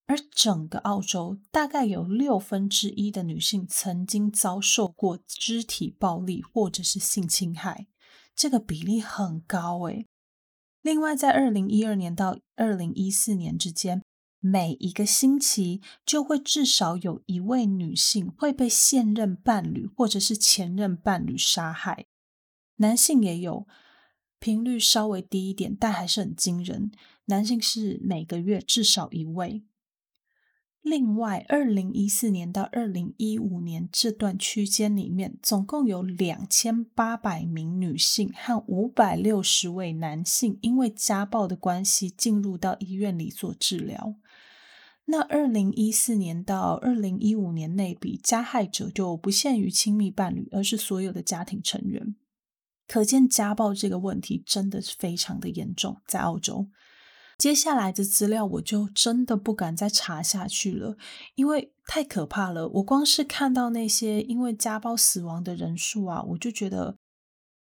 [0.05, 7.87] 而整个澳洲大概有六分之一的女性曾经遭受过肢体暴力或者是性侵害，
[8.35, 10.05] 这个比例很高诶。
[10.83, 14.03] 另外，在二零一二年到二零一四年之间。
[14.49, 22.05] 每一个星期就会至少有一位女性会被现任伴侣或者是前任伴侣杀害，
[22.77, 23.67] 男性也有，
[24.39, 26.91] 频率稍微低一点，但还是很惊人。
[27.25, 29.63] 男性是每个月至少一位。
[30.81, 44.15] 另外，二零一四年到二零一五年这段区间里面，总共有两千八百名女性和五百六十位男性因为家暴的关系进入到医院里做治疗。
[45.09, 52.15] 那二零一四年到二零一五年内比，加害者就不限于亲密伴侣，而是所有的家庭成员。
[52.87, 56.67] 可见家暴这个问题真的是非常的严重，在澳洲。
[57.37, 60.97] 接下来的资料我就真的不敢再查下去了，
[61.35, 62.67] 因为太可怕了。
[62.67, 66.97] 我光是看到那些因为家暴死亡的人数啊，我就觉得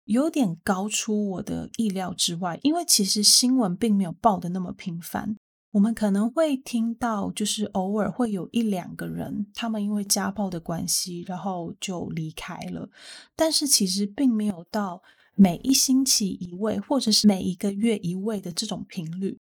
[0.04, 2.58] 有点高出我的意料之外。
[2.62, 5.36] 因为其实新闻并没有报的那么频繁。
[5.72, 12.88] 我们可能会听到，就是偶尔会有一两个人，他们因为家暴的关系，然后就离开了。
[13.34, 15.02] 但是其实并没有到
[15.34, 19.38] 每一星期一位，或者是每一个月一位的这种频率。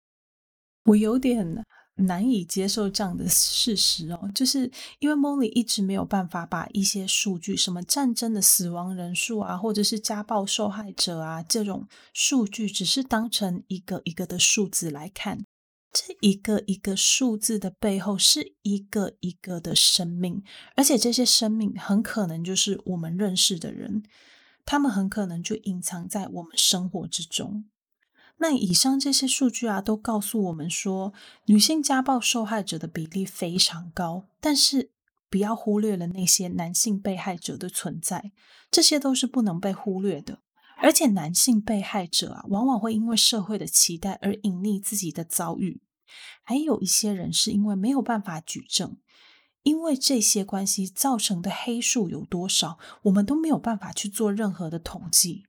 [0.85, 1.65] 我有点
[1.95, 15.43] 难以接受这样的事实哦，就是因为 Molly 一直没有办法把一些数据，什么战争的死亡人数啊，或者是家暴受害者啊这种数据，只是当成一个一个的数字来看。
[15.91, 20.43] 这一个一个数字的背后是一个一个的生命，
[20.75, 24.03] 而且这些生命很可能就是我们认识的人，
[24.65, 27.65] 他们很可能就隐藏在我们生活之中。
[28.37, 31.11] 那以上这些数据啊，都告诉我们说，
[31.45, 34.91] 女性家暴受害者的比例非常高，但是
[35.29, 38.31] 不要忽略了那些男性被害者的存在，
[38.71, 40.39] 这些都是不能被忽略的。
[40.81, 45.81] 而且男性被害者啊，往往会因为社会的期待而隐匿自己的遭遇，
[46.43, 48.97] 还有一些人是因为没有办法举证，
[49.63, 55.45] 因为这些关系造成的黑数有多少，我们都没有办法去做任何的统计。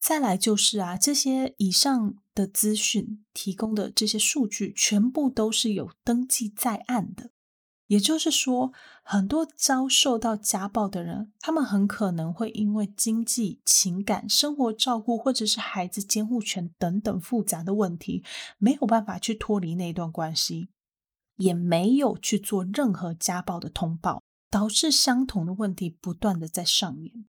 [0.00, 7.30] 再来就是啊，这些以上的资讯提供的这些数据，全部都是有登记在案的。
[7.88, 8.72] 也就是说，
[9.02, 18.22] 很多遭受到家暴的人，他们很可能会因为经济、情感、生活照顾，或者是孩子监护权等等复杂的问题，
[18.58, 20.68] 没有办法去脱离那段关系，
[21.36, 27.24] 也没有去做任何家暴的通报，导致相同的问题不断的在上演。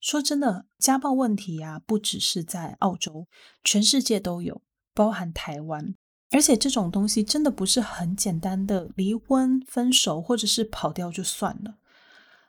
[0.00, 3.26] 说真的，家暴问题呀，不只是在澳洲，
[3.64, 4.62] 全世界都有，
[4.94, 5.96] 包含台湾。
[6.30, 11.76] 而且这种东西真的不是很简单的离婚、分手，或者是跑掉就算了。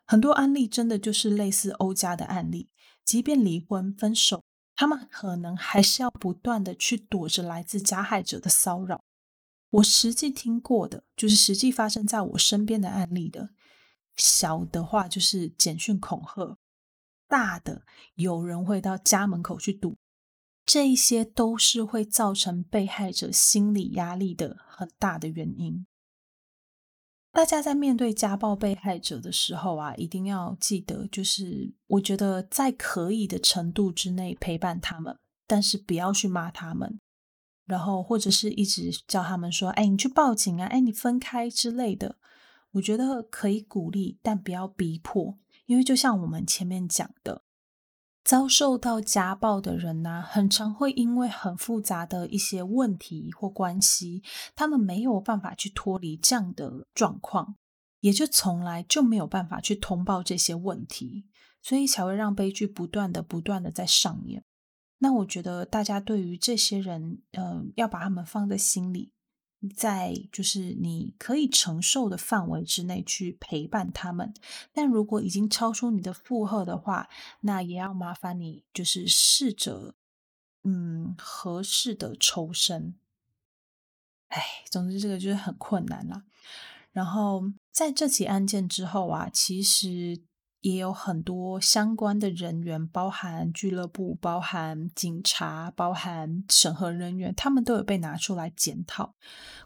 [0.06, 2.70] 很多案例真的就是类似欧家的案例，
[3.04, 4.44] 即便离婚、分手，
[4.76, 9.02] 他们可能还是要不断的去躲着来自加害者的骚扰。
[9.72, 13.50] 我实际听过的，就是实际发生在我身边的案例的。
[14.16, 16.58] 小的话就是简讯恐吓。
[17.28, 17.82] 大的
[18.14, 19.98] 有人会到家门口去堵，
[20.66, 25.86] 这一些都是会造成被害者心理压力的很大的原因。
[27.32, 37.00] 大家在面对家暴被害者的时候啊，一定要记得，就是我觉得在可以的程度之内陪伴他们，但是不要去骂他们，
[37.66, 40.68] 然后或者是一直叫他们说：“哎，你去报警啊！
[40.68, 42.18] 哎，你分开之类的。”
[42.72, 45.38] 我觉得可以鼓励，但不要逼迫。
[45.66, 47.44] 因为就像我们前面讲的，
[48.26, 54.24] 遭受到家暴的人呐，很常会因为很复杂的一些问题或关系，
[54.56, 57.56] 他们没有办法去脱离这样的状况，
[58.00, 61.28] 也就从来就没有办法去通报这些问题，
[61.62, 64.44] 所以才会让悲剧不断的、不断的在上演。
[64.98, 69.12] 那我觉得大家对于这些人，嗯，要把他们放在心里。
[69.70, 74.34] 在就是你可以承受的范围之内去陪伴他们，
[74.74, 77.10] 但如果已经超出你的负荷的话，
[77.42, 79.96] 那也要麻烦你就是试着
[80.64, 82.96] 嗯合适的抽身。
[84.30, 86.24] 哎，总之这个就是很困难了。
[86.92, 90.22] 然后在这起案件之后啊，其实。
[90.66, 99.14] 也有很多相关的人员，包含俱乐部、包含警察、包含审核人员，他们都有被拿出来检讨。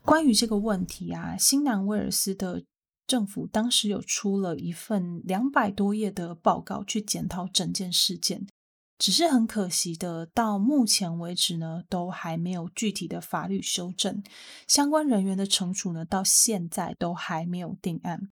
[0.04, 2.66] 关于这个问题啊，新南威尔斯的
[3.08, 8.46] 政府当时有出了一份两百多页的报告去检讨整件事件，
[8.98, 14.22] 只是很可惜的，到目前为止呢，都还没有具体的法律修正，
[14.68, 18.30] 相关人员的惩处呢，到现在都还没有定案。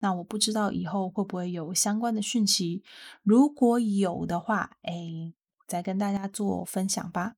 [0.00, 2.82] 那我不知道以后会不会有相关的讯息，
[3.22, 5.32] 如果有的话，哎，
[5.66, 7.36] 再跟大家做分享吧。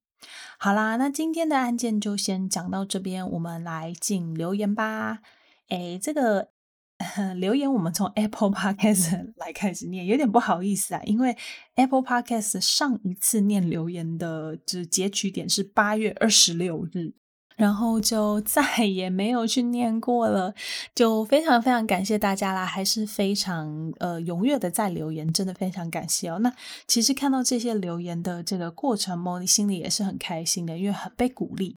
[0.59, 5.21] 好啦，那今天的案件就先讲到这边，我们来进留言吧。
[5.69, 6.51] 哎，这个
[7.39, 11.37] 留言我们从 Apple Podcast 来开始念，有点不好意思啊，因为
[11.77, 17.15] Apple Podcast 上一次念留言的就截取点是八月二十六日。
[17.59, 20.55] 然后就 再也没有去念过了，
[20.95, 26.39] 就非常非常感谢大家啦，还是非常呃踊跃的在留言，真的非常感谢哦。
[26.39, 26.55] 那
[26.87, 31.77] 其实看到这些留言的这个过程，Molly 心里也是很开心的，因为很被鼓励。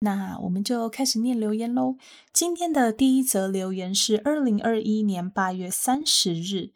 [0.00, 1.96] 那我们就开始念留言喽。
[2.32, 6.70] 今天的第一则留言是二零二一年八月三十日，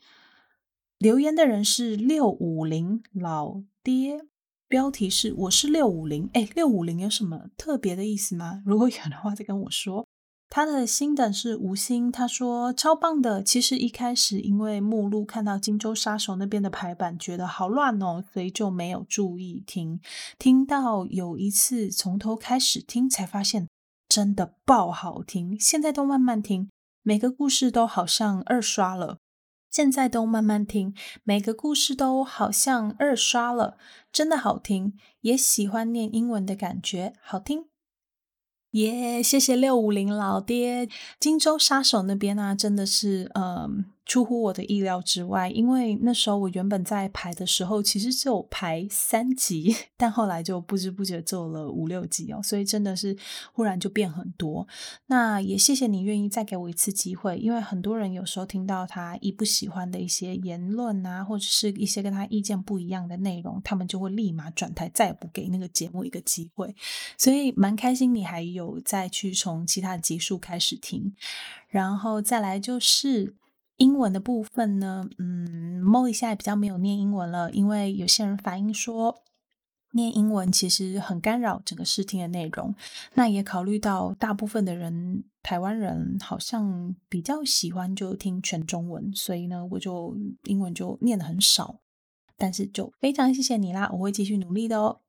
[0.99, 4.23] 留言的人是六五零老爹。
[4.71, 8.62] 标题是我是六五零，哎，六五零有什么特别的意思吗？
[8.64, 10.07] 如果有的话，再跟我说。
[10.49, 13.43] 他的新等是吴昕，他说超棒的。
[13.43, 20.01] 其实一开始因为目录看到荆州杀手那边的排版，觉得好乱哦，所以就没有注意听。
[20.39, 23.66] 听到有一次从头开始听，才发现
[24.09, 25.59] 真的爆好听。
[25.59, 26.71] 现在都慢慢听，
[27.03, 29.18] 每个故事都好像二刷了。
[29.71, 33.79] 现在都慢慢听，每个故事都好像二刷了，
[34.12, 37.66] 真的好听，也喜欢念英文的感觉，好听。
[38.73, 43.87] 耶，谢谢六五零老爹，荆州杀手那边啊，真的是，嗯。
[44.07, 53.17] 出乎我的意料之外，因为那时候我原本在排的时候，其实只有排三集， 但后来就不知不觉做了五六集哦，所以真的是
[53.53, 54.67] 忽然就变很多。
[55.07, 66.75] 那也谢谢你愿意再给我一次机会，因为很多人有时候听到他一不喜欢的一些言论啊，或者是一些跟他意见不一样的内容，他们就会立马转台，再也不给那个节目一个机会。
[67.17, 71.15] 所以蛮开心你还有再去从其他的集数开始听，
[71.69, 73.37] 然后再来就是。
[73.81, 79.22] 英文的部分呢，嗯，Molly 现在比较没有念英文了，因为有些人反映说
[79.93, 82.74] 念英文其实很干扰整个视听的内容。
[83.14, 90.14] 那也考虑到大部分的人，台湾人好像比较喜欢就听全中文，所以呢，我就
[90.45, 91.81] 英文就念的很少。
[92.37, 95.01] 但是就非常谢谢你啦，我会继续努力的哦。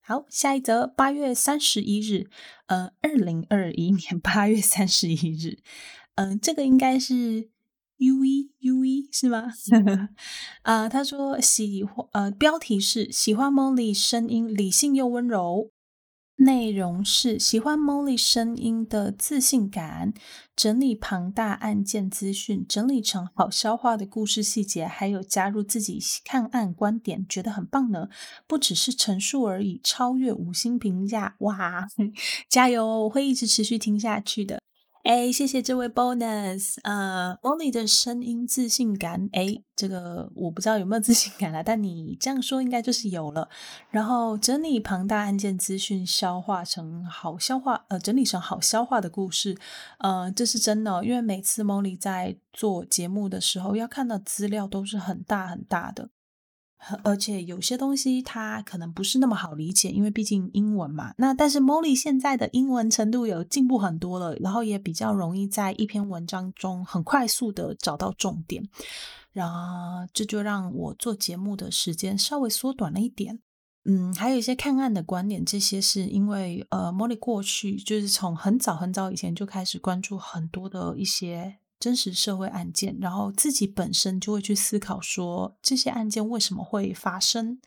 [0.00, 2.30] 好，下一则，八月三十一日，
[2.66, 5.58] 呃，二零二一年八月三十一日，
[6.14, 7.50] 嗯，这个应该是
[7.98, 9.52] U E U E 是吗？
[10.62, 15.70] 啊， 他说喜欢，呃，标题是喜欢 Molly 声音理性又温柔。
[16.38, 20.12] 内容是喜欢 Molly 声音的自信感，
[20.54, 28.10] 整理庞大案件资讯，整理成好消化的故事细节，还有加入自己看案观点，觉得很棒呢。
[28.46, 31.88] 不只是陈述而已，超越五星评价，哇，
[32.50, 33.04] 加油！
[33.04, 34.60] 我会一直持续听下去的。
[35.06, 43.48] 哎，谢谢这位 bonus，呃，Molly 的声音自信感，哎，这个我不知道有没有自信感了，但你这样说应该就是有了。
[43.90, 49.56] 然后整理庞大案件资讯，消化成好消化，呃，整理成好消化的故事，
[50.00, 56.10] 呃，这是真的，因为每次 Molly 在做节目的时候，要看到资料都是很大很大的。
[57.02, 61.12] 而且有些东西它可能不是那么好理解，因为毕竟英文嘛。
[61.18, 68.68] 那但是 Molly 现在的英文程度有进步很多了，然后也比较容易在一篇文章中很快速的找到重点，
[69.32, 73.40] 然后这就让我做节目的时间稍微缩短了一点。
[73.84, 81.58] 嗯，还有一些看案的观点，这些是因为呃，Molly 过去就是从很早很早以前就开始关注很多的一些。
[81.78, 87.58] 真实社会案件，然后自己本身就会去思考说这些案件为什么会发生，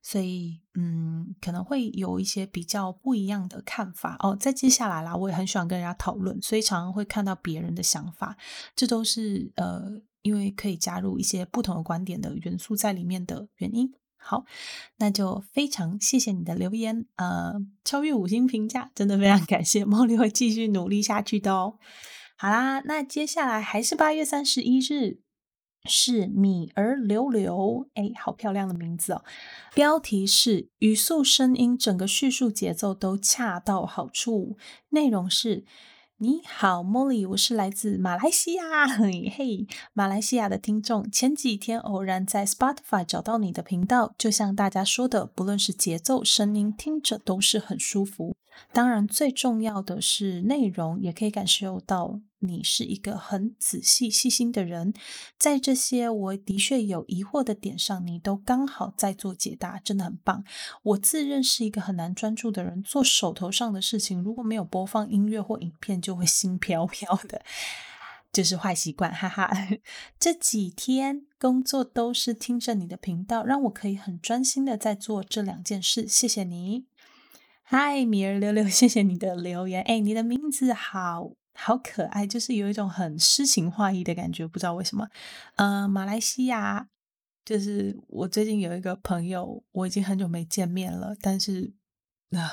[0.00, 4.34] 所以嗯，可能会有一些比较不一样的看法哦。
[4.34, 8.36] 在接下来啦，我也很喜欢跟人家讨论，所以常常会看到别人的想法，
[8.74, 13.92] 这都是呃，因为可以加入一些不同的观点的元素在里面的原因。
[14.24, 14.44] 好，
[14.98, 21.78] 那就非常谢谢你的留言，呃，超越五星评价，真的非常感谢，茉莉会继续努力下去的哦。
[22.42, 25.20] 好啦，那接下来还是八月三十一日，
[25.84, 29.22] 是米儿流流，哎，好漂亮的名字哦。
[29.72, 34.56] 标题是语速、声音，整个叙述节奏都恰到好处。
[34.88, 35.64] 内容是。
[36.18, 41.08] 你好，Molly，我是来自马来西亚，嘿 嘿，马来西亚的听众。
[41.10, 48.36] 前几天偶然在 Spotify 找到你的频道，就像大家说的，不论是节奏、声音，听着都是很舒服。
[48.72, 54.92] 当然，最重要的是内容，也可以感受到你是一个很仔细、细心的人。
[55.38, 60.44] 在这些我的确有疑惑的点上，你都刚好在做解答，真的很棒。
[60.82, 67.42] 我自认是一个很难专注的人，做手头上的事情，如果没有播放音乐或影片，就会心飘飘的，
[68.32, 69.50] 这是坏习惯，哈哈。
[70.18, 76.86] 这几天工作都是听着你的频道，让我可以很专心的在做这两件事，谢谢你。
[77.64, 79.82] 嗨，米儿六六，谢谢你的留言。
[79.82, 81.32] 哎，你的名字好
[81.64, 85.08] 好可爱，就是有一种很诗情画意的感觉，不知道为什么。
[85.54, 86.88] 呃，马来西亚，
[87.44, 91.72] 就是我最近有一个朋友，我已经很久没见面了，但是
[92.30, 92.50] 啊，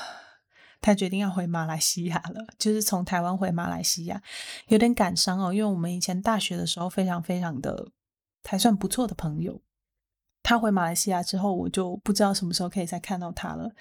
[0.79, 4.21] 他决定要回马来西亚了，就是从台湾回马来西亚，
[4.67, 7.89] 有点感伤哦，因为我们以前大学的时候非常非常的
[8.43, 9.59] 还算不错的朋友，
[10.43, 13.71] 他回马来西亚之后，我就不知道什么时候可以再看到他了。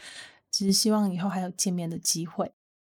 [0.51, 2.55] 只是希望以后还有见面的机会，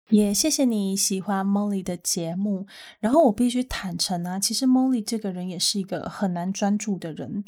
[0.09, 2.67] 也谢谢你喜欢 Molly 的节目。
[2.99, 7.43] 然后我必须坦诚啊，其实 Molly 这个人也是一个很难专注的人。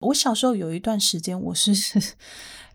[0.00, 1.72] 我小时候有一段时间，我是，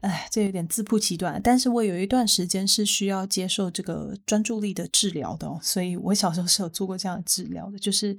[0.01, 8.18] 哎，这有点自曝其短，但是我有一段时间是需要接受这个专注力的治疗的，所以我小时候是有做过这样的治疗的，就是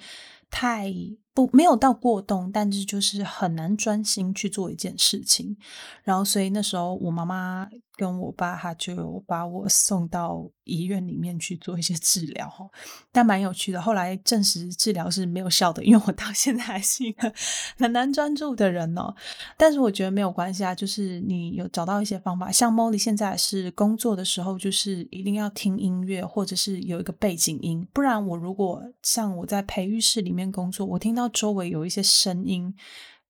[0.51, 0.93] 太。
[1.33, 5.57] 不，没有到过动，但是就是很难专心去做一件事情。
[6.03, 12.69] 然后，所以那时候我妈妈跟我爸他就把我送到医院里面去做一些治疗，哈，
[13.13, 13.81] 但蛮有趣的。
[13.81, 17.33] 后来证实治疗是没有效的，因为我到现在还是一个
[17.79, 19.15] 很难专注的人哦。
[19.57, 22.51] 但是我觉得没有关系啊，就是你有找到一些方法。
[22.51, 31.29] 像 Molly 现在是工作的时候，就是一定要听音乐，或者是有一个背景音，不然我如果像我在培育室里面工作，我听到。
[31.29, 32.75] 周围有一些声音，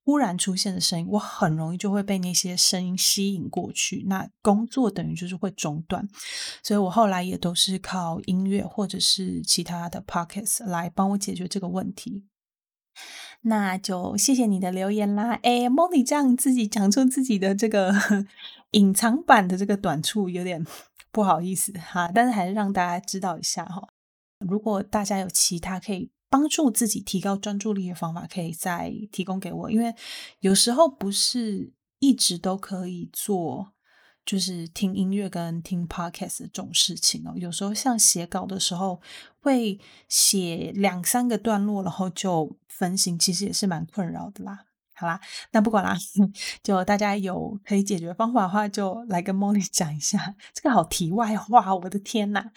[0.04, 4.04] 忽然出现的声音，我很容易就会被那些声音吸引过去。
[4.08, 6.08] 那工作等于就是会中断，
[6.62, 12.24] 所以我后来也都是靠音乐或者是其他的 pockets 来帮我解决这个问题。
[13.42, 15.38] 那就谢谢你的留言啦。
[15.42, 17.94] 哎，Molly 这样自己讲出自己的这个
[18.72, 20.66] 隐藏版的这个短处，有点
[21.12, 22.11] 不好意思哈。
[22.12, 23.88] 但是还是让大家知道一下哈。
[24.38, 26.11] 如果大家有其他可以。
[26.31, 29.70] 帮助自己提高专注力的方法，可以再提供给我。
[29.70, 29.95] 因为
[30.39, 33.72] 有时候不是一直都可以做
[34.24, 37.33] 就是听音乐跟听 podcast 这种事情哦。
[37.37, 39.01] 有时候像写稿的时候，
[39.41, 39.78] 会
[40.09, 44.66] 写两三个段落，然后就分心，其实也是蛮困扰的啦。
[44.95, 45.18] 好啦，
[45.51, 45.97] 那不管啦，
[46.62, 50.37] 就大家有可以解决方法的话，就来跟 Molly 讲一下。
[50.53, 52.53] 这个好题外话，我的天呐！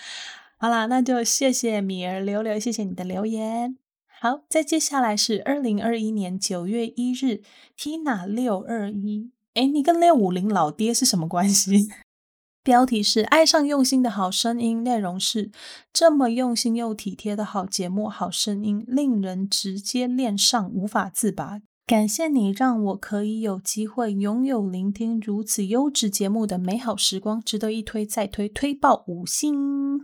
[0.63, 3.77] 好啦，那就谢谢米儿留留，谢谢你的留言。
[4.21, 7.41] 好，再接下来是二零二一年九月一日
[7.77, 11.89] ，Tina 六二一，哎，你跟六五零老爹是什么关系？
[12.63, 15.51] 标题是爱上用心的好声音，内容是
[15.91, 21.59] 这么用心又体贴的好节目，好声音令人直接恋上，无法自拔。
[21.85, 29.99] 感谢你让我可以有机会拥有聆听如此优质节目的美好时光，值得一推再推，推爆五星！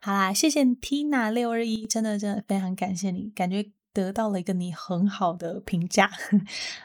[0.00, 3.70] 好啦，谢谢 Tina 六二一，真的真的非常感谢你，感觉。
[3.92, 6.10] 得到了一个你很好的评价，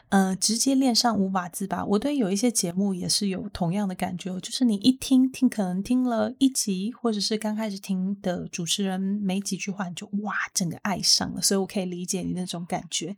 [0.09, 1.85] 呃，直接练上五把字吧。
[1.85, 11.41] 我对有一些节目也是有同样的感觉，就是你一听听，可能听了一集，或者是刚开始听的主持人没几句话，你就哇，整个爱上了。
[11.41, 13.15] 所以我可以理解你那种感觉。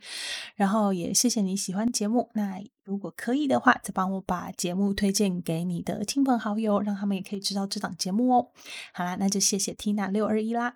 [0.56, 2.30] 然后也谢谢你喜欢节目。
[2.34, 8.50] 那如果可以的话，再帮我把节目推荐给你的亲朋好友，让他们也可以知道这档节目哦。
[8.92, 10.76] 好啦，那就谢谢 Tina 六二一啦。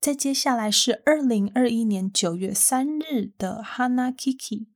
[0.00, 4.66] 再接下来是二零二一年九月三日的 Hana Kiki，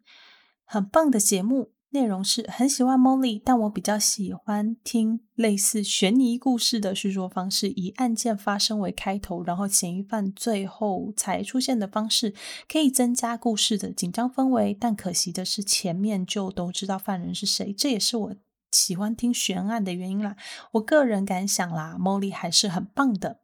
[0.65, 12.35] 很棒的节目，内容是很喜欢 Molly，但我比较喜欢听类似悬疑故事的叙说方式，以案件发生为开头，然后嫌疑犯最后才出现的方式，
[12.69, 14.77] 可以增加故事的紧张氛围。
[14.79, 18.37] 但可惜的是，前面就都知道犯人是谁，这也是我
[18.71, 20.37] 喜欢听悬案的原因啦。
[20.73, 23.41] 我个人感想啦，Molly 还是很棒的。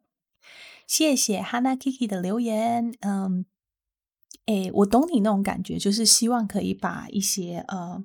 [0.85, 3.45] 谢谢 Hana Kiki 的留言，嗯，
[4.45, 8.03] 诶，我懂你那种感觉，就是希望可以把一些呃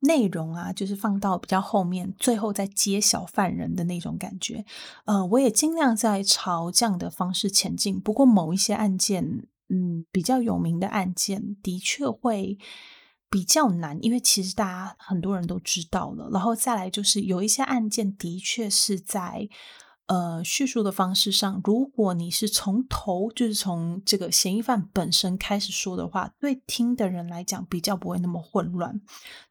[0.00, 4.64] 内容啊，就是放到比较后面，最后再揭晓犯人的那种感觉。
[5.04, 8.00] 呃，我也尽量在朝这样的方式前进。
[8.00, 12.58] 不过某一些案件，嗯，比较有名的案件，的确会
[13.30, 16.28] 比较难，因为其实大家很多人都知道了。
[16.30, 19.48] 然后再来就是有一些案件，的确是在。
[20.06, 29.00] 呃，叙述的方式上，如果你是从头就是从这个嫌疑犯本身开始说的话，对听的人来讲比较不会那么混乱。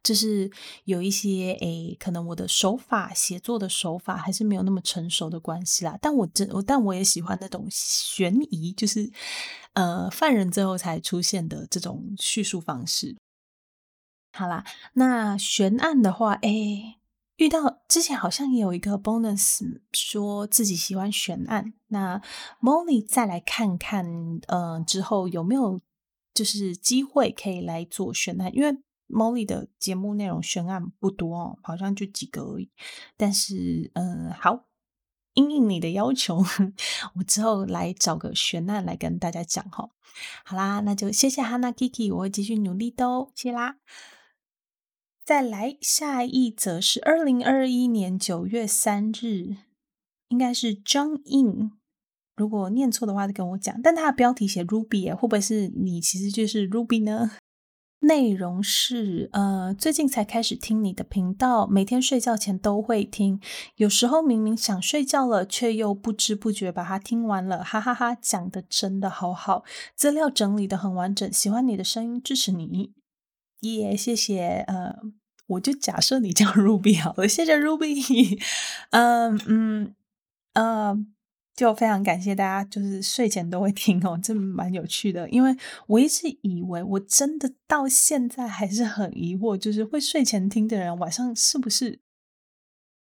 [0.02, 0.50] 这是
[0.84, 5.98] 有一些诶，可能我的手法写作的手法还是没有那么成熟的关系啦。
[6.00, 9.12] 但我真，但我也喜欢那种悬疑，就是
[9.74, 13.14] 呃，犯人最后才出现的这种叙述方式。
[14.32, 16.96] 好啦，那悬案的话，诶。
[17.36, 19.60] 遇到之前好像也有一个 bonus
[19.92, 22.20] 说自己喜欢悬案，那
[22.60, 24.06] Molly 再来看看，
[24.48, 25.80] 呃，之后有没有
[26.32, 28.54] 就是机会可以来做悬案？
[28.54, 28.78] 因为
[29.08, 32.70] Molly 的节目内容悬案不多哦，好像就几个而已。
[33.16, 34.64] 但是，嗯，好，
[35.34, 36.42] 应应你的要求，
[37.16, 39.90] 我之后来找个悬案来跟大家讲哈。
[40.44, 43.76] 好啦，那就谢谢 Hana Kiki，我会继续努力的哦，谢啦。
[45.26, 49.56] 再来下一则是二零二一年九月三日，
[50.28, 51.72] 应该是 John In。
[52.36, 53.82] 如果念错的话，就跟我讲。
[53.82, 57.32] 但它的标题写 Ruby，会不会是你其实就是 Ruby 呢？
[58.06, 63.40] 内容是呃，最近才开始听你的频道，每天睡觉前都会听。
[63.74, 68.14] 有时候明明想睡觉了，却又不知不觉把它听完了，哈哈哈！
[68.14, 69.64] 讲的真的好好，
[69.96, 72.92] 资料整理的很完整，喜欢你的声音，支持你。
[73.60, 74.64] 耶，谢谢。
[74.66, 74.94] 呃，
[75.46, 78.40] 我就假设你叫 Ruby 好了，谢谢 Ruby。
[78.90, 79.94] 嗯嗯
[80.54, 80.96] 呃，
[81.54, 85.28] 就非常感谢大家，就是睡前都会听哦，这蛮有趣的。
[85.30, 92.00] 因为我一直以为，我真的到现在还是很疑惑，就是会睡前听的人，晚上是不是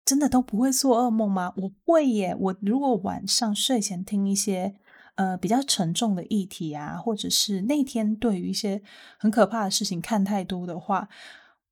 [0.04, 1.52] 真的都不会做噩梦吗？
[1.56, 2.36] 我会耶。
[2.38, 4.76] 我如果晚上睡前听一些。
[5.16, 8.80] 呃，比较沉重的议题啊，或者是那天对于一些
[9.18, 11.08] 很可怕的事情看太多的话，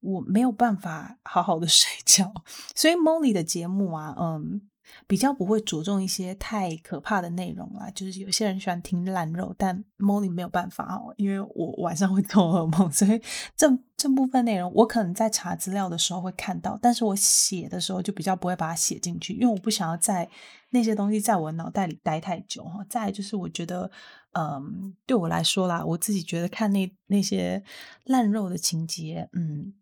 [0.00, 2.34] 我没有办法好好的 睡觉。
[2.74, 4.60] 所以 Molly 的节目啊，嗯。
[5.06, 13.20] 比较不会着重一些太可怕的内容啦，就是有些人喜欢听烂肉，但 Molly 没有办法哦，因为我晚上会做噩梦， 所以
[13.56, 13.66] 这
[13.96, 20.28] 这部分内容我可能在查资料的时候会看到，但是我写的时候就比较不会把它写进去，因为我不想要在
[20.70, 22.84] 那些东西在我脑袋里待太久哈。
[22.88, 23.90] 再就是我觉得，
[24.32, 27.62] 嗯，对我来说啦，我自己觉得看那那些
[28.04, 29.74] 烂肉的情节，嗯。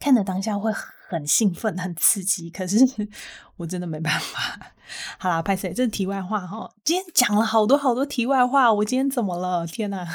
[0.00, 2.78] 看的当下会很兴奋、很刺激，可是
[3.56, 4.72] 我真的没办法。
[5.18, 5.72] 好啦，拍谁？
[5.72, 6.74] 这是题外话哈。
[6.82, 9.66] 今天讲了好多好多题外话，我今天怎么了？
[9.66, 10.08] 天哪！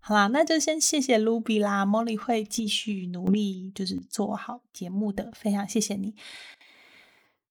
[0.00, 5.30] 好啦，那就先谢谢 Ruby 啦，Molly 会继续努力，就是做好节目的。
[5.34, 6.14] 非常谢谢你。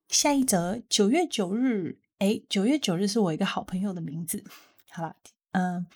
[0.09, 4.43] 下一则，九月九日，哎，九月九日是我一个好朋友的名字。
[4.89, 5.15] 好了，
[5.51, 5.87] 嗯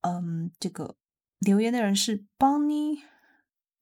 [0.00, 0.96] 嗯，这个
[1.38, 3.00] 留言的人是 Bonnie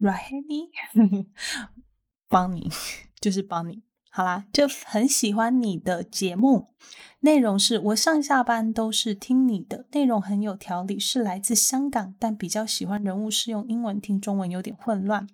[0.01, 2.73] Rahani，Bonnie
[3.21, 3.83] 就是帮你。
[4.11, 6.75] 好啦，就很喜欢你的节目，
[7.21, 15.29] 内容是我上下班都是听你的，内容很有条理，是来自香港，但比较喜欢人物是用英文听中文有点混乱。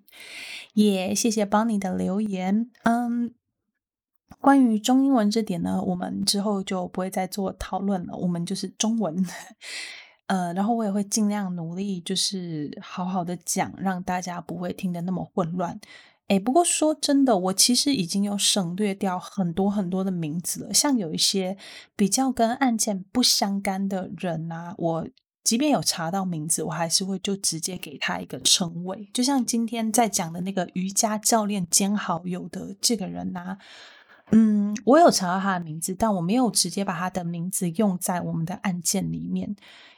[0.74, 3.32] 也谢谢 Bonnie 的留言，嗯。
[4.40, 8.16] 关于中英文这点呢，我们之后就不会再做讨论了。
[8.16, 9.24] 我们就是中文，
[10.26, 15.78] 呃，然后我也会尽量努力，就是好好的讲，让大家不会听得那么混乱。
[16.28, 21.56] 哎，不过说真的，我其实已经有省略掉很多很多的名字了，像有一些
[21.94, 25.06] 比较跟案件不相干的人啊，我
[25.42, 29.10] 即便有查到名字，我还是会就直接给他一个称谓。
[29.12, 33.58] 就像今天在讲的那个瑜伽教练兼好友的这个人呐。
[34.30, 39.54] 嗯，我有查到他的名字，但我没有直接把他的名字用在我们的案件里面，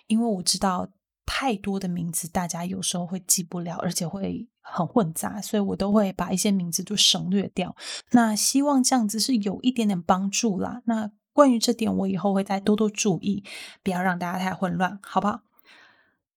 [0.07, 0.91] 因为我知道
[1.25, 7.75] 太多的名字大家有时候会记不了，而且会很混杂，所以我都会把一些名字就省略掉。
[8.13, 10.83] 那希望这样子是有一点点帮助啦。
[10.87, 13.45] 那关于这点，我以后会再多多注意，
[13.83, 15.43] 不要让大家太混乱，好不好？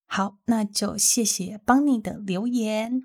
[0.06, 3.04] 好，那就谢谢邦尼的留言。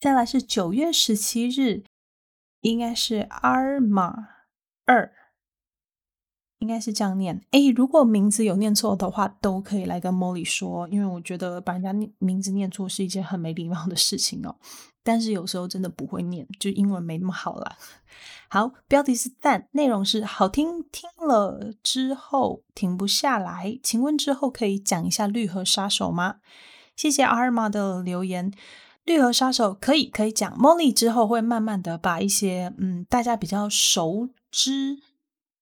[0.00, 1.84] 再来是九月十七日。
[2.64, 4.26] 应该是阿尔玛
[4.86, 5.12] 二，
[6.64, 7.38] 应该是这样念。
[7.50, 14.56] 哎，如果名字有念错的话，都可以来跟莫莉说，因为我觉得把人家名字念错是一件很没礼貌的事情哦。
[15.02, 17.76] 但是有时候真的不会念，就英文没那么好啦。
[18.48, 23.78] 好，标题是赞，内容是好听，听了之后停不下来。
[23.82, 26.36] 请问之后可以讲一下绿河杀手吗？
[26.96, 28.50] 谢谢阿尔玛的留言。
[29.04, 34.98] 绿河杀手可以可以讲，Molly 之后会慢慢的把一些嗯大家比较熟知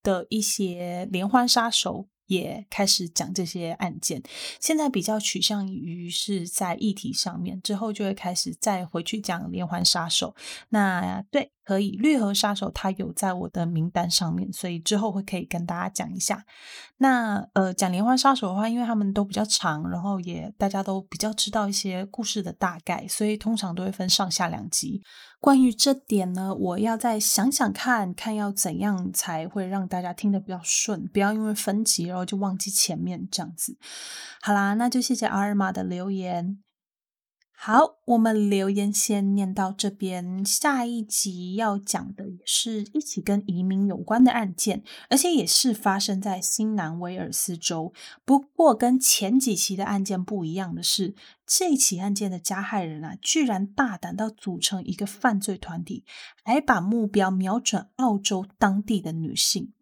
[0.02, 2.08] 的一些连环杀手。
[2.28, 4.22] 也开始讲这些案件，
[4.58, 10.34] 现在比较趋向于是在议题上面，之后就会开始再回去讲连环杀手。
[10.70, 16.44] 那对，可以绿河杀手他有在我的名单上面，所以之后会可以跟大家讲一下。
[16.98, 25.02] 那呃，讲连环杀手的话，因为他们都比较长，然后也大家都比较知道一些故事的大概，所以通常都会分上下两集。
[25.40, 33.76] 关于这点呢，我要再想想看看要怎样才会让大家听得比较顺，不要因为分级然后就忘记前面这样子。
[34.40, 36.61] 好啦，那就谢谢阿尔玛的留言。
[37.54, 40.44] 好，我们留言先念到这边。
[40.44, 47.92] 下一集要讲的也是一起跟移民有关的案件，而且也是发生在新南威尔斯州。
[48.24, 51.14] 不过跟前几期的案件不一样的是，
[51.46, 56.04] 这起案件的加害人啊，居然大胆到组成一个犯罪团体，
[56.42, 59.72] 还把目标瞄准澳洲当地的女性。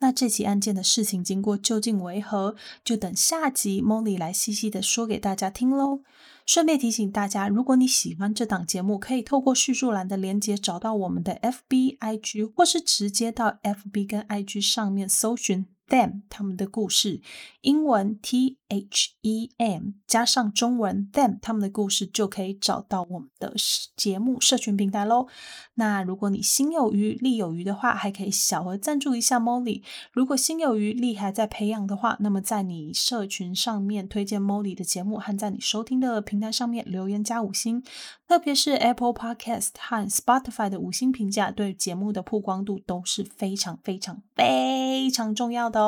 [0.00, 2.56] 那这起案件的事情经过究竟为何？
[2.84, 6.00] 就等下集 Molly 来细细的说给大家听喽。
[6.46, 15.66] 顺便提醒大家，如果你喜欢这档节目，可以透过叙述栏的连接找到我们的 FB、IG，或是直接到 FB 跟 IG 上面搜寻。
[15.90, 17.20] Them 他们的故事，
[17.60, 23.52] 英文 T H E M 加上中文 them 他们的故事，就可以找到我们的
[23.96, 25.26] 节目社群平台喽。
[25.74, 29.82] 那如果你心有余力有余的话，还可以小额赞助一下 Molly。
[30.12, 37.82] 如果心有余力还在培养的话，那么在你社群上面推荐 Molly 的节目，和在你收听的平台上面留言加五星，
[38.28, 45.79] 特别是 Apple Podcast 和 Spotify 的五星评价，对节目的曝光度都是非常非常非常重要的。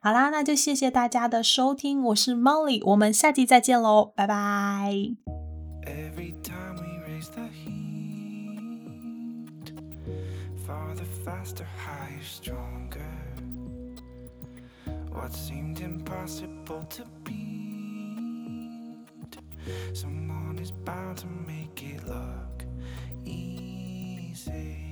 [0.00, 4.92] 好啦，那就谢谢大家的收听，我是 Molly，我们下期再见喽，拜拜。
[5.88, 6.32] ever
[22.58, 22.82] come
[23.24, 24.87] easy.